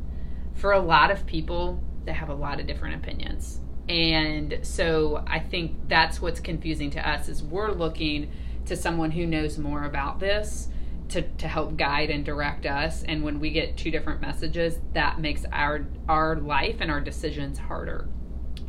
for 0.56 0.72
a 0.72 0.80
lot 0.80 1.12
of 1.12 1.26
people 1.26 1.84
that 2.06 2.14
have 2.14 2.30
a 2.30 2.34
lot 2.34 2.60
of 2.60 2.66
different 2.66 2.96
opinions 2.96 3.60
and 3.88 4.58
so 4.64 5.24
i 5.28 5.40
think 5.40 5.76
that's 5.88 6.22
what's 6.22 6.40
confusing 6.40 6.90
to 6.90 7.08
us 7.08 7.28
is 7.28 7.44
we're 7.44 7.72
looking 7.72 8.32
to 8.66 8.76
someone 8.76 9.12
who 9.12 9.28
knows 9.28 9.60
more 9.60 9.84
about 9.84 10.20
this 10.20 10.70
to, 11.10 11.22
to 11.22 11.48
help 11.48 11.78
guide 11.78 12.10
and 12.10 12.26
direct 12.26 12.66
us 12.66 13.04
and 13.04 13.24
when 13.24 13.40
we 13.40 13.52
get 13.52 13.78
two 13.78 13.92
different 13.92 14.22
messages 14.22 14.80
that 14.94 15.20
makes 15.20 15.46
our 15.52 15.86
our 16.10 16.36
life 16.36 16.78
and 16.80 16.90
our 16.90 17.02
decisions 17.02 17.60
harder 17.60 18.10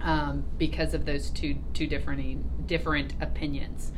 um, 0.03 0.44
because 0.59 0.94
of 0.94 1.05
those 1.07 1.31
two 1.31 1.57
two 1.72 1.87
different 1.87 2.66
different 2.66 3.14
opinions 3.20 3.92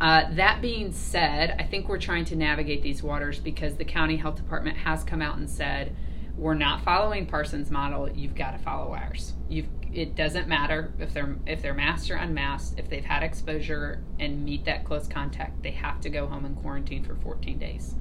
uh, 0.00 0.24
that 0.32 0.62
being 0.62 0.92
said, 0.92 1.54
I 1.58 1.64
think 1.64 1.88
we're 1.88 1.98
trying 1.98 2.24
to 2.26 2.36
navigate 2.36 2.82
these 2.82 3.02
waters 3.02 3.38
because 3.38 3.76
the 3.76 3.84
county 3.84 4.16
health 4.16 4.36
department 4.36 4.78
has 4.78 5.04
come 5.04 5.20
out 5.20 5.36
and 5.36 5.48
said 5.48 5.94
we're 6.36 6.54
not 6.54 6.82
following 6.82 7.26
Parsons' 7.26 7.70
model. 7.70 8.10
You've 8.10 8.34
got 8.34 8.52
to 8.52 8.58
follow 8.58 8.94
ours. 8.94 9.34
You've 9.50 9.68
it 9.92 10.14
doesn't 10.14 10.46
matter 10.48 10.92
if 10.98 11.12
they're 11.12 11.36
if 11.46 11.62
they're 11.62 11.74
masked 11.74 12.10
or 12.10 12.16
unmasked. 12.16 12.78
If 12.78 12.88
they've 12.88 13.04
had 13.04 13.22
exposure 13.22 14.02
and 14.18 14.44
meet 14.44 14.64
that 14.66 14.84
close 14.84 15.08
contact, 15.08 15.62
they 15.62 15.72
have 15.72 16.00
to 16.02 16.10
go 16.10 16.26
home 16.26 16.44
and 16.44 16.56
quarantine 16.56 17.02
for 17.04 17.14
14 17.16 17.58
days. 17.58 17.94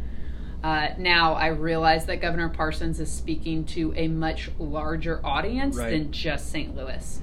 Uh, 0.64 0.90
now, 0.98 1.34
I 1.36 1.48
realize 1.48 2.06
that 2.08 2.20
Governor 2.22 2.50
Parsons 2.50 3.00
is 3.00 3.10
speaking 3.12 3.64
to 3.68 3.94
a 3.96 4.08
much 4.10 4.50
larger 4.60 5.26
audience 5.26 5.78
Right. 5.78 5.92
than 5.92 6.12
just 6.12 6.52
St. 6.52 6.76
Louis 6.76 7.22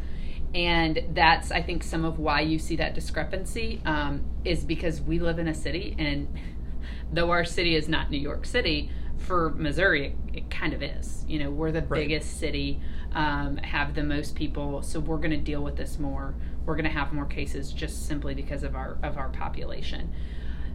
and 0.55 1.03
that's 1.13 1.51
i 1.51 1.61
think 1.61 1.83
some 1.83 2.05
of 2.05 2.21
why 2.21 2.41
you 2.41 2.57
see 2.57 2.77
that 2.77 2.95
discrepancy 2.95 3.83
um, 3.85 4.25
is 4.45 4.65
because 4.65 5.01
we 5.03 5.19
live 5.19 5.41
in 5.41 5.49
a 5.49 5.55
city 5.55 5.95
and 5.99 6.29
though 7.13 7.33
our 7.33 7.45
city 7.45 7.75
is 7.75 7.89
not 7.89 8.11
new 8.13 8.19
york 8.19 8.47
city 8.47 8.89
for 9.19 9.51
Missouri, 9.57 10.07
it, 10.33 10.37
it 10.39 10.51
kind 10.51 10.75
of 10.75 10.83
is. 10.83 11.25
You 11.27 11.39
know, 11.39 11.51
we're 11.51 11.73
the 11.73 11.81
Right. 11.81 12.07
biggest 12.07 12.39
city, 12.39 12.81
um, 13.17 13.57
have 13.57 13.95
the 13.95 14.05
most 14.05 14.35
people, 14.35 14.83
so 14.83 15.01
we're 15.01 15.17
going 15.17 15.31
to 15.31 15.39
deal 15.39 15.63
with 15.63 15.77
this 15.77 15.99
more. 15.99 16.35
We're 16.67 16.75
going 16.75 16.85
to 16.85 16.91
have 16.91 17.15
more 17.15 17.25
cases 17.25 17.73
just 17.73 18.07
simply 18.07 18.35
because 18.35 18.63
of 18.63 18.77
our 18.77 18.99
of 19.03 19.17
our 19.17 19.31
population. 19.31 20.13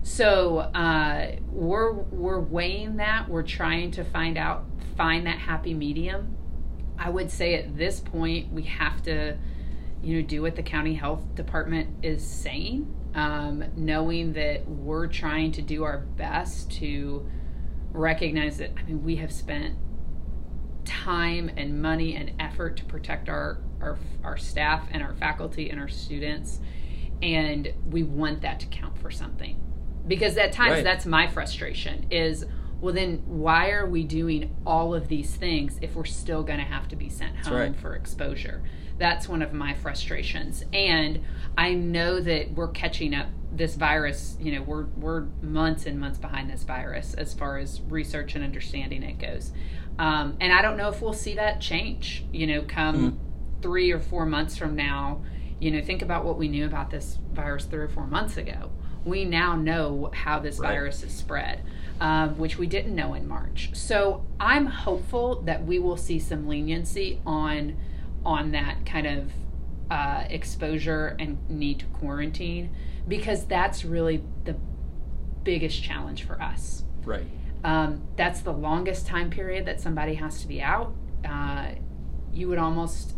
So 0.02 0.58
uh, 0.58 1.36
we're 1.52 1.94
we're 1.94 2.40
weighing 2.40 2.98
that. 2.98 3.30
We're 3.30 3.44
trying 3.44 3.92
to 3.92 4.04
find 4.04 4.40
out 4.40 4.66
find 4.98 5.28
that 5.28 5.38
happy 5.38 5.76
medium. 5.76 6.36
I 6.98 7.12
would 7.12 7.30
say 7.30 7.54
at 7.54 7.78
this 7.78 8.00
point 8.00 8.52
we 8.52 8.64
have 8.64 9.04
to, 9.04 9.38
you 10.02 10.16
know, 10.16 10.28
do 10.28 10.42
what 10.42 10.56
the 10.56 10.64
county 10.64 10.96
health 10.96 11.36
department 11.36 12.04
is 12.04 12.26
saying, 12.26 12.92
um, 13.14 13.66
knowing 13.76 14.34
that 14.34 14.68
we're 14.68 15.08
trying 15.08 15.52
to 15.54 15.62
do 15.62 15.84
our 15.84 16.00
best 16.00 16.72
to 16.80 17.24
recognize 17.92 18.58
that. 18.58 18.72
I 18.80 18.84
mean, 18.84 19.04
we 19.04 19.18
have 19.18 19.32
spent 19.32 19.76
time 20.86 21.50
and 21.58 21.82
money 21.82 22.16
and 22.16 22.32
effort 22.40 22.78
to 22.78 22.86
protect 22.86 23.30
our 23.30 23.60
our, 23.82 23.98
our 24.24 24.38
staff 24.38 24.88
and 24.92 25.02
our 25.02 25.14
faculty 25.14 25.70
and 25.70 25.80
our 25.80 25.88
students, 25.88 26.60
and 27.22 27.74
we 27.90 28.04
want 28.04 28.42
that 28.42 28.60
to 28.60 28.68
count 28.68 28.98
for 28.98 29.10
something. 29.10 29.60
Because 30.08 30.38
at 30.38 30.52
times 30.52 30.74
Right. 30.74 30.84
that's 30.84 31.06
my 31.06 31.28
frustration 31.28 32.08
is 32.12 32.46
well 32.82 32.94
then 32.94 33.22
why 33.28 33.70
are 33.70 33.86
we 33.86 34.04
doing 34.04 34.56
all 34.66 34.94
of 34.94 35.08
these 35.08 35.36
things 35.36 35.78
if 35.82 35.96
we're 35.96 36.04
still 36.04 36.44
going 36.44 36.60
to 36.60 36.66
have 36.66 36.88
to 36.90 36.96
be 36.96 37.10
sent 37.10 37.38
home 37.38 37.54
right. 37.54 37.76
for 37.76 37.96
exposure 37.96 38.64
that's 38.98 39.30
one 39.30 39.42
of 39.42 39.54
my 39.54 39.74
frustrations 39.74 40.64
and 40.74 41.24
i 41.58 41.74
know 41.74 42.20
that 42.20 42.52
we're 42.54 42.68
catching 42.70 43.14
up 43.14 43.28
this 43.52 43.76
virus 43.76 44.36
you 44.40 44.52
know 44.52 44.62
we're 44.64 44.86
we're 44.98 45.22
months 45.42 45.86
and 45.86 46.00
months 46.00 46.18
behind 46.18 46.50
this 46.50 46.64
virus 46.64 47.14
as 47.14 47.34
far 47.34 47.58
as 47.58 47.82
research 47.82 48.36
and 48.36 48.44
understanding 48.44 49.04
it 49.04 49.20
goes 49.20 49.52
um, 50.00 50.38
and 50.40 50.52
i 50.54 50.62
don't 50.62 50.78
know 50.78 50.90
if 50.90 51.02
we'll 51.02 51.14
see 51.14 51.36
that 51.36 51.60
change 51.62 52.26
you 52.32 52.48
know 52.48 52.62
come 52.62 53.20
three 53.62 53.92
or 53.92 54.00
four 54.00 54.26
months 54.26 54.58
from 54.58 54.76
now. 54.76 55.22
You 55.60 55.72
know 55.72 55.82
think 55.82 56.02
about 56.02 56.26
what 56.26 56.38
we 56.38 56.48
knew 56.48 56.66
about 56.66 56.90
this 56.90 57.20
virus 57.32 57.66
three 57.66 57.84
or 57.84 57.88
four 57.90 58.08
months 58.08 58.38
ago. 58.38 58.72
We 59.06 59.26
now 59.26 59.56
know 59.56 60.12
how 60.14 60.40
this 60.40 60.60
Right. 60.60 60.74
virus 60.74 61.04
is 61.04 61.14
spread 61.14 61.64
um, 62.00 62.38
which 62.38 62.58
we 62.58 62.66
didn't 62.68 62.96
know 62.96 63.14
in 63.14 63.28
march. 63.28 63.70
So 63.74 64.26
i'm 64.40 64.66
hopeful 64.66 65.42
that 65.44 65.66
we 65.66 65.78
will 65.80 65.98
see 65.98 66.20
some 66.20 66.48
leniency 66.48 67.22
on 67.26 67.78
on 68.26 68.52
that 68.52 68.86
kind 68.86 69.08
of 69.08 69.32
uh, 69.90 70.24
exposure 70.30 71.16
and 71.20 71.38
need 71.50 71.80
to 71.80 71.86
quarantine 71.88 72.74
because 73.08 73.46
that's 73.46 73.84
really 73.84 74.24
the 74.46 74.56
biggest 75.44 75.84
challenge 75.84 76.24
for 76.24 76.42
us. 76.42 76.84
Right. 77.04 77.26
Um, 77.64 78.02
that's 78.16 78.42
the 78.42 78.52
longest 78.54 79.06
time 79.08 79.30
period 79.30 79.66
that 79.66 79.80
somebody 79.82 80.16
has 80.16 80.42
to 80.42 80.48
be 80.48 80.62
out. 80.62 80.94
Uh, 81.28 81.72
you 82.34 82.48
would 82.48 82.58
almost, 82.58 83.14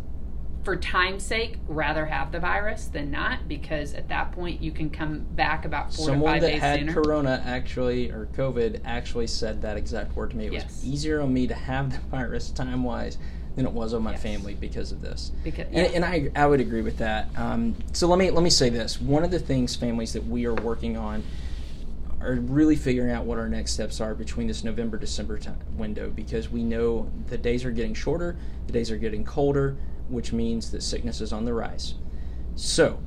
for 0.64 0.76
time's 0.76 1.22
sake, 1.24 1.56
rather 1.66 2.06
have 2.06 2.32
the 2.32 2.40
virus 2.40 2.86
than 2.86 3.10
not 3.10 3.48
because 3.48 3.94
at 3.94 4.08
that 4.08 4.32
point 4.32 4.60
you 4.60 4.70
can 4.72 4.90
come 4.90 5.20
back 5.20 5.64
about 5.64 5.94
four 5.94 6.06
to 6.06 6.12
Someone 6.12 6.32
five 6.34 6.42
that 6.42 6.50
days 6.50 6.60
had 6.60 6.88
corona 6.88 7.42
actually, 7.46 8.10
or 8.10 8.28
COVID, 8.36 8.80
actually 8.84 9.26
said 9.26 9.62
that 9.62 9.76
exact 9.76 10.14
word 10.16 10.30
to 10.30 10.36
me. 10.36 10.46
It 10.46 10.52
Yes. 10.52 10.64
was 10.64 10.84
easier 10.84 11.20
on 11.20 11.32
me 11.32 11.46
to 11.46 11.54
have 11.54 11.92
the 11.92 11.98
virus 12.10 12.50
time 12.50 12.82
wise 12.82 13.18
than 13.56 13.66
it 13.66 13.72
was 13.72 13.94
on 13.94 14.02
my 14.02 14.12
Yes. 14.12 14.22
family 14.22 14.54
because 14.54 14.90
of 14.92 15.00
this. 15.00 15.30
because, 15.44 15.66
And, 15.72 15.94
and 15.94 16.04
I, 16.04 16.30
I 16.34 16.46
would 16.46 16.60
agree 16.60 16.82
with 16.82 16.98
that. 16.98 17.28
Um, 17.36 17.76
so 17.92 18.08
let 18.08 18.18
me 18.18 18.30
let 18.30 18.42
me 18.42 18.50
say 18.50 18.68
this: 18.68 19.00
one 19.00 19.22
of 19.24 19.30
the 19.30 19.38
things 19.38 19.76
families 19.76 20.12
that 20.12 20.26
we 20.26 20.44
are 20.44 20.54
working 20.54 20.96
on 20.96 21.22
are 22.24 22.34
really 22.34 22.76
figuring 22.76 23.10
out 23.10 23.24
what 23.24 23.38
our 23.38 23.48
next 23.48 23.72
steps 23.72 24.00
are 24.00 24.14
between 24.14 24.46
this 24.46 24.64
November 24.64 24.96
December 24.96 25.38
time 25.38 25.58
window 25.76 26.10
because 26.10 26.48
we 26.48 26.62
know 26.62 27.10
the 27.26 27.38
days 27.38 27.64
are 27.64 27.70
getting 27.70 27.94
shorter, 27.94 28.36
the 28.66 28.72
days 28.72 28.90
are 28.90 28.96
getting 28.96 29.24
colder, 29.24 29.76
which 30.08 30.32
means 30.32 30.70
that 30.70 30.82
sickness 30.82 31.20
is 31.20 31.32
on 31.32 31.44
the 31.44 31.52
rise. 31.52 31.94
So, 32.56 33.00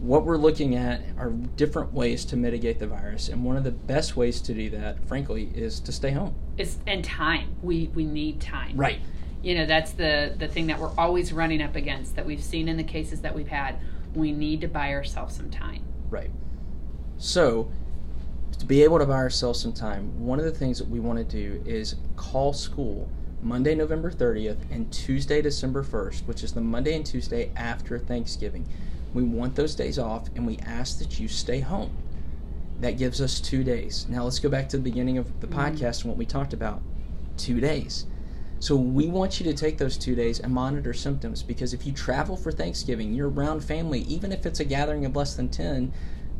what 0.00 0.24
we're 0.24 0.36
looking 0.36 0.74
at 0.74 1.02
are 1.18 1.30
different 1.30 1.92
ways 1.92 2.24
to 2.26 2.36
mitigate 2.36 2.78
the 2.78 2.86
virus, 2.86 3.28
and 3.28 3.44
one 3.44 3.56
of 3.56 3.64
the 3.64 3.70
best 3.70 4.16
ways 4.16 4.40
to 4.42 4.54
do 4.54 4.70
that, 4.70 5.02
frankly, 5.06 5.50
is 5.54 5.80
to 5.80 5.92
stay 5.92 6.10
home. 6.10 6.34
it's 6.58 6.78
and 6.86 7.04
time. 7.04 7.54
We 7.62 7.90
we 7.94 8.04
need 8.04 8.40
time. 8.40 8.76
Right. 8.76 9.00
You 9.42 9.56
know 9.56 9.66
that's 9.66 9.92
the 9.92 10.34
the 10.38 10.48
thing 10.48 10.66
that 10.68 10.78
we're 10.78 10.94
always 10.96 11.32
running 11.32 11.62
up 11.62 11.76
against 11.76 12.16
that 12.16 12.26
we've 12.26 12.42
seen 12.42 12.68
in 12.68 12.76
the 12.76 12.84
cases 12.84 13.20
that 13.22 13.34
we've 13.34 13.48
had. 13.48 13.78
We 14.14 14.32
need 14.32 14.60
to 14.60 14.68
buy 14.68 14.92
ourselves 14.92 15.36
some 15.36 15.50
time. 15.50 15.82
Right. 16.08 16.30
So, 17.16 17.70
to 18.64 18.68
be 18.68 18.82
able 18.82 18.98
to 18.98 19.04
buy 19.04 19.16
ourselves 19.16 19.60
some 19.60 19.74
time, 19.74 20.18
one 20.18 20.38
of 20.38 20.46
the 20.46 20.50
things 20.50 20.78
that 20.78 20.88
we 20.88 20.98
want 20.98 21.18
to 21.18 21.24
do 21.24 21.62
is 21.66 21.96
call 22.16 22.54
school 22.54 23.06
Monday, 23.42 23.74
November 23.74 24.10
30th, 24.10 24.56
and 24.70 24.90
Tuesday, 24.90 25.42
December 25.42 25.84
1st, 25.84 26.26
which 26.26 26.42
is 26.42 26.54
the 26.54 26.62
Monday 26.62 26.96
and 26.96 27.04
Tuesday 27.04 27.50
after 27.56 27.98
Thanksgiving. 27.98 28.66
We 29.12 29.22
want 29.22 29.54
those 29.54 29.74
days 29.74 29.98
off, 29.98 30.30
and 30.34 30.46
we 30.46 30.56
ask 30.64 30.98
that 31.00 31.20
you 31.20 31.28
stay 31.28 31.60
home. 31.60 31.94
That 32.80 32.96
gives 32.96 33.20
us 33.20 33.38
two 33.38 33.64
days. 33.64 34.06
Now, 34.08 34.24
let's 34.24 34.38
go 34.38 34.48
back 34.48 34.70
to 34.70 34.78
the 34.78 34.82
beginning 34.82 35.18
of 35.18 35.40
the 35.42 35.46
mm-hmm. 35.46 35.60
podcast 35.60 36.00
and 36.00 36.06
what 36.06 36.16
we 36.16 36.24
talked 36.24 36.54
about 36.54 36.80
two 37.36 37.60
days. 37.60 38.06
So, 38.60 38.76
we 38.76 39.08
want 39.08 39.40
you 39.40 39.44
to 39.44 39.52
take 39.52 39.76
those 39.76 39.98
two 39.98 40.14
days 40.14 40.40
and 40.40 40.50
monitor 40.50 40.94
symptoms 40.94 41.42
because 41.42 41.74
if 41.74 41.84
you 41.84 41.92
travel 41.92 42.34
for 42.34 42.50
Thanksgiving, 42.50 43.12
you're 43.12 43.28
around 43.28 43.62
family, 43.62 44.00
even 44.04 44.32
if 44.32 44.46
it's 44.46 44.60
a 44.60 44.64
gathering 44.64 45.04
of 45.04 45.14
less 45.14 45.36
than 45.36 45.50
10, 45.50 45.92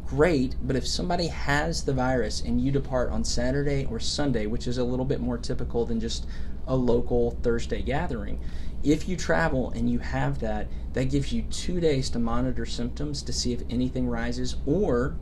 great. 0.06 0.56
But 0.62 0.76
if 0.76 0.86
somebody 0.86 1.28
has 1.28 1.84
the 1.84 1.92
virus 1.92 2.40
and 2.40 2.60
you 2.60 2.70
depart 2.70 3.10
on 3.10 3.24
Saturday 3.24 3.86
or 3.90 3.98
Sunday, 4.00 4.46
which 4.46 4.66
is 4.66 4.78
a 4.78 4.84
little 4.84 5.04
bit 5.04 5.20
more 5.20 5.38
typical 5.38 5.84
than 5.84 6.00
just 6.00 6.26
a 6.66 6.76
local 6.76 7.32
Thursday 7.42 7.82
gathering, 7.82 8.40
if 8.82 9.08
you 9.08 9.16
travel 9.16 9.70
and 9.70 9.90
you 9.90 9.98
have 9.98 10.40
that, 10.40 10.68
that 10.92 11.10
gives 11.10 11.32
you 11.32 11.42
two 11.42 11.80
days 11.80 12.10
to 12.10 12.18
monitor 12.18 12.66
symptoms 12.66 13.22
to 13.22 13.32
see 13.32 13.52
if 13.52 13.62
anything 13.70 14.08
rises 14.08 14.56
or 14.66 15.16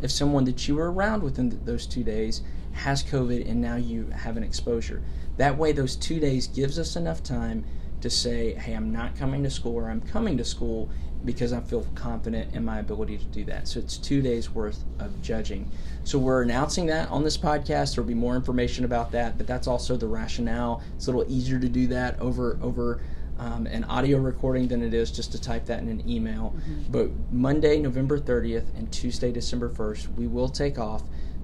if 0.00 0.10
someone 0.10 0.44
that 0.44 0.66
you 0.66 0.76
were 0.76 0.90
around 0.90 1.22
within 1.22 1.50
th- 1.50 1.62
those 1.64 1.86
two 1.86 2.02
days 2.02 2.42
has 2.72 3.02
COVID 3.04 3.48
and 3.48 3.60
now 3.60 3.76
you 3.76 4.06
have 4.08 4.36
an 4.36 4.42
exposure. 4.42 5.02
That 5.36 5.56
way, 5.56 5.72
those 5.72 5.94
two 5.94 6.18
days 6.18 6.46
gives 6.46 6.78
us 6.78 6.96
enough 6.96 7.22
time 7.22 7.64
to 8.00 8.10
say, 8.10 8.54
hey, 8.54 8.72
I'm 8.72 8.92
not 8.92 9.16
coming 9.16 9.42
to 9.44 9.50
school 9.50 9.76
or 9.76 9.90
I'm 9.90 10.00
coming 10.00 10.36
to 10.38 10.44
school 10.44 10.90
because 11.24 11.52
I 11.52 11.60
feel 11.60 11.86
confident 11.94 12.54
in 12.54 12.64
my 12.64 12.78
ability 12.78 13.18
to 13.18 13.24
do 13.26 13.44
that. 13.44 13.68
So 13.68 13.80
it's 13.80 13.96
two 13.96 14.22
days 14.22 14.50
worth 14.50 14.84
of 14.98 15.20
judging. 15.22 15.70
So 16.04 16.18
we're 16.18 16.42
announcing 16.42 16.86
that 16.86 17.08
on 17.10 17.22
this 17.22 17.36
podcast. 17.36 17.94
There'll 17.94 18.08
be 18.08 18.14
more 18.14 18.34
information 18.34 18.84
about 18.84 19.12
that, 19.12 19.38
but 19.38 19.46
that's 19.46 19.66
also 19.66 19.96
the 19.96 20.08
rationale. 20.08 20.82
It's 20.96 21.06
a 21.06 21.12
little 21.12 21.30
easier 21.32 21.58
to 21.58 21.68
do 21.68 21.86
that 21.88 22.18
over 22.20 22.58
over 22.62 23.00
um, 23.38 23.66
an 23.66 23.84
audio 23.84 24.18
recording 24.18 24.68
than 24.68 24.82
it 24.82 24.94
is 24.94 25.10
just 25.10 25.32
to 25.32 25.40
type 25.40 25.66
that 25.66 25.80
in 25.80 25.88
an 25.88 26.08
email. 26.08 26.54
But 26.90 27.10
Monday, 27.32 27.78
November 27.78 28.18
30th, 28.18 28.76
and 28.76 28.92
Tuesday, 28.92 29.32
December 29.32 29.68
1st, 29.68 30.14
we 30.14 30.26
will 30.26 30.48
take 30.48 30.78
off 30.78 31.02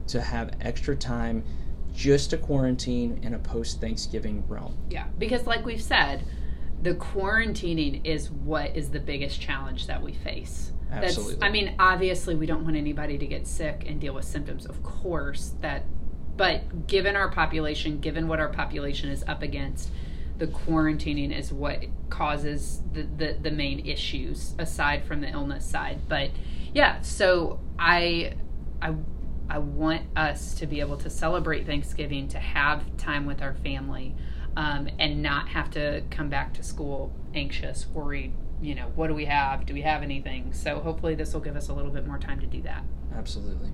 to 0.09 0.21
have 0.21 0.55
extra 0.61 0.95
time 0.95 1.45
just 1.93 2.31
to 2.31 2.38
quarantine 2.38 3.19
in 3.23 3.35
a 3.35 3.38
post 3.38 3.81
Thanksgiving 3.81 4.45
realm. 4.47 4.77
Yeah, 4.91 5.07
because 5.19 5.47
like 5.47 5.64
we've 5.64 5.83
said, 5.83 6.25
the 6.83 6.95
quarantining 6.95 8.05
is 8.05 8.31
what 8.31 8.77
is 8.77 8.91
the 8.91 9.01
biggest 9.01 9.41
challenge 9.41 9.87
that 9.87 10.03
we 10.03 10.12
face. 10.12 10.73
Absolutely. 10.91 11.35
That's, 11.35 11.45
I 11.45 11.51
mean, 11.51 11.75
obviously, 11.79 12.35
we 12.35 12.47
don't 12.47 12.64
want 12.64 12.77
anybody 12.77 13.19
to 13.19 13.27
get 13.27 13.47
sick 13.47 13.85
and 13.87 14.01
deal 14.01 14.14
with 14.14 14.25
symptoms. 14.25 14.67
Of 14.67 14.83
course, 14.83 15.55
that. 15.61 15.85
But 16.37 16.87
given 16.87 17.17
our 17.17 17.31
population, 17.31 17.99
given 17.99 18.29
what 18.29 18.38
our 18.38 18.49
population 18.49 19.11
is 19.11 19.25
up 19.27 19.43
against, 19.43 19.91
the 20.38 20.47
quarantining 20.47 21.37
is 21.37 21.53
what 21.53 21.85
causes 22.11 22.81
the, 22.93 23.03
the, 23.03 23.37
the 23.43 23.51
main 23.51 23.85
issues 23.85 24.55
aside 24.57 25.05
from 25.05 25.21
the 25.21 25.29
illness 25.29 25.69
side. 25.69 25.99
But 26.09 26.31
yeah, 26.73 27.01
so 27.01 27.61
I 27.79 28.35
I 28.81 28.94
I 29.50 29.59
want 29.59 30.02
us 30.17 30.55
to 30.55 30.67
be 30.67 30.81
able 30.81 30.98
to 30.98 31.11
celebrate 31.11 31.67
Thanksgiving, 31.67 32.29
to 32.29 32.38
have 32.38 32.96
time 32.98 33.27
with 33.27 33.42
our 33.42 33.55
family, 33.55 34.15
um, 34.57 34.88
and 34.99 35.23
not 35.23 35.49
have 35.49 35.71
to 35.73 36.03
come 36.11 36.29
back 36.29 36.55
to 36.55 36.63
school 36.63 37.13
anxious, 37.35 37.87
worried. 37.88 38.33
You 38.61 38.75
know, 38.75 38.90
what 38.96 39.07
do 39.07 39.15
we 39.15 39.27
have? 39.27 39.67
Do 39.67 39.75
we 39.75 39.83
have 39.83 40.03
anything? 40.03 40.53
So 40.53 40.81
hopefully, 40.81 41.15
this 41.15 41.33
will 41.33 41.40
give 41.40 41.57
us 41.57 41.69
a 41.69 41.75
little 41.75 41.92
bit 41.92 42.07
more 42.07 42.19
time 42.19 42.40
to 42.40 42.46
do 42.46 42.61
that. 42.63 42.83
Absolutely. 43.15 43.71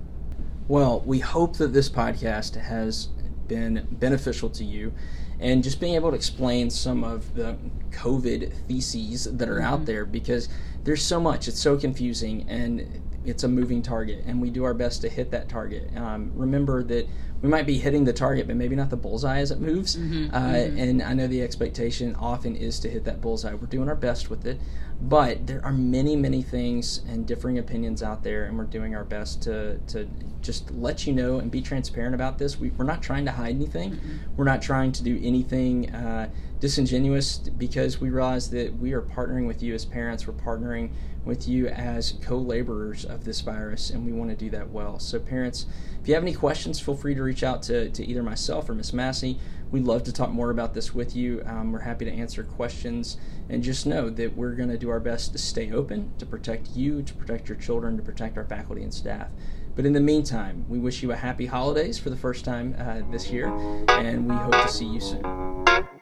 Well, 0.67 1.01
we 1.01 1.19
hope 1.19 1.57
that 1.57 1.73
this 1.73 1.89
podcast 1.89 2.55
has 2.55 3.07
been 3.47 3.87
beneficial 3.91 4.49
to 4.51 4.63
you 4.63 4.93
and 5.39 5.63
just 5.63 5.79
being 5.79 5.95
able 5.95 6.09
to 6.11 6.15
explain 6.15 6.69
some 6.69 7.03
of 7.03 7.35
the 7.35 7.57
COVID 7.91 8.53
theses 8.67 9.25
that 9.25 9.49
are 9.49 9.61
out 9.61 9.85
there 9.85 10.05
because 10.05 10.49
there's 10.83 11.01
so 11.03 11.19
much. 11.19 11.47
It's 11.47 11.59
so 11.59 11.77
confusing 11.77 12.45
and 12.49 13.01
it's 13.25 13.43
a 13.43 13.47
moving 13.47 13.81
target, 13.81 14.23
and 14.27 14.39
we 14.39 14.51
do 14.51 14.63
our 14.65 14.75
best 14.75 15.01
to 15.01 15.09
hit 15.09 15.31
that 15.31 15.49
target. 15.49 15.89
Um, 15.97 16.31
remember 16.35 16.83
that 16.83 17.07
we 17.41 17.49
might 17.49 17.65
be 17.65 17.79
hitting 17.79 18.03
the 18.05 18.13
target, 18.13 18.45
but 18.45 18.55
maybe 18.55 18.75
not 18.75 18.91
the 18.91 18.95
bullseye 18.97 19.39
as 19.39 19.49
it 19.49 19.59
moves. 19.59 19.95
Uh, 19.95 19.99
And 20.77 21.01
I 21.01 21.13
know 21.15 21.25
the 21.25 21.41
expectation 21.41 22.15
often 22.15 22.55
is 22.55 22.79
to 22.81 22.89
hit 22.89 23.03
that 23.05 23.21
bullseye. 23.21 23.53
We're 23.55 23.65
doing 23.65 23.89
our 23.89 23.95
best 23.95 24.29
with 24.29 24.45
it, 24.45 24.59
But 25.01 25.45
there 25.45 25.63
are 25.63 25.73
many, 25.73 26.15
many 26.15 26.41
things 26.41 27.01
and 27.07 27.27
differing 27.27 27.59
opinions 27.59 28.01
out 28.01 28.23
there, 28.23 28.45
and 28.45 28.57
we're 28.57 28.63
doing 28.63 28.95
our 28.95 29.03
best 29.03 29.41
to, 29.43 29.77
to 29.87 30.07
just 30.41 30.71
let 30.71 31.05
you 31.05 31.13
know 31.13 31.39
and 31.39 31.51
be 31.51 31.61
transparent 31.61 32.15
about 32.15 32.37
this. 32.37 32.59
We, 32.59 32.71
are 32.79 32.85
not 32.85 33.03
trying 33.03 33.25
to 33.25 33.31
hide 33.31 33.55
anything. 33.55 33.91
Mm-hmm. 33.91 34.17
We're 34.37 34.45
not 34.45 34.61
trying 34.61 34.93
to 34.93 35.03
do 35.03 35.19
anything 35.21 35.93
uh, 35.93 36.29
disingenuous 36.59 37.37
because 37.37 37.99
we 37.99 38.09
realize 38.09 38.49
that 38.51 38.77
we 38.77 38.93
are 38.93 39.01
partnering 39.01 39.47
with 39.47 39.61
you 39.61 39.73
as 39.73 39.85
parents. 39.85 40.25
We're 40.25 40.33
partnering 40.33 40.91
with 41.25 41.47
you 41.47 41.67
as 41.67 42.13
co 42.21 42.37
laborers 42.37 43.03
of 43.03 43.25
this 43.25 43.41
virus, 43.41 43.89
and 43.89 44.05
we 44.05 44.13
want 44.13 44.29
to 44.29 44.35
do 44.35 44.49
that 44.51 44.69
well. 44.69 44.99
So, 44.99 45.19
parents, 45.19 45.65
if 46.01 46.07
you 46.07 46.13
have 46.13 46.23
any 46.23 46.33
questions, 46.33 46.79
feel 46.79 46.95
free 46.95 47.15
to 47.15 47.23
reach 47.23 47.43
out 47.43 47.63
to, 47.63 47.89
to 47.89 48.05
either 48.05 48.23
myself 48.23 48.69
or 48.69 48.75
Miss 48.75 48.93
Massey. 48.93 49.39
We'd 49.75 49.83
love 49.83 50.03
to 50.03 50.13
talk 50.13 50.31
more 50.31 50.51
about 50.51 50.73
this 50.73 50.95
with 50.95 51.17
you. 51.17 51.43
Um, 51.45 51.73
we're 51.73 51.79
happy 51.79 52.05
to 52.05 52.11
answer 52.11 52.45
questions. 52.45 53.17
And 53.49 53.61
just 53.61 53.85
know 53.85 54.09
that 54.09 54.33
we're 54.33 54.55
going 54.55 54.69
to 54.69 54.77
do 54.77 54.89
our 54.89 55.01
best 55.01 55.33
to 55.33 55.37
stay 55.37 55.69
open, 55.69 56.13
to 56.17 56.25
protect 56.25 56.69
you, 56.77 57.03
to 57.03 57.13
protect 57.13 57.49
your 57.49 57.57
children, 57.57 57.97
to 57.97 58.01
protect 58.01 58.37
our 58.37 58.45
faculty 58.45 58.83
and 58.83 58.93
staff. 58.93 59.27
But 59.75 59.85
in 59.85 59.91
the 59.91 59.99
meantime, 59.99 60.63
we 60.69 60.79
wish 60.79 61.03
you 61.03 61.11
a 61.11 61.17
happy 61.17 61.47
holidays 61.47 61.99
for 61.99 62.09
the 62.09 62.15
first 62.15 62.45
time 62.45 62.73
uh, 62.79 63.01
this 63.11 63.29
year, 63.29 63.49
and 63.89 64.29
we 64.29 64.35
hope 64.37 64.53
to 64.53 64.69
see 64.69 64.85
you 64.85 65.01
soon. 65.01 65.94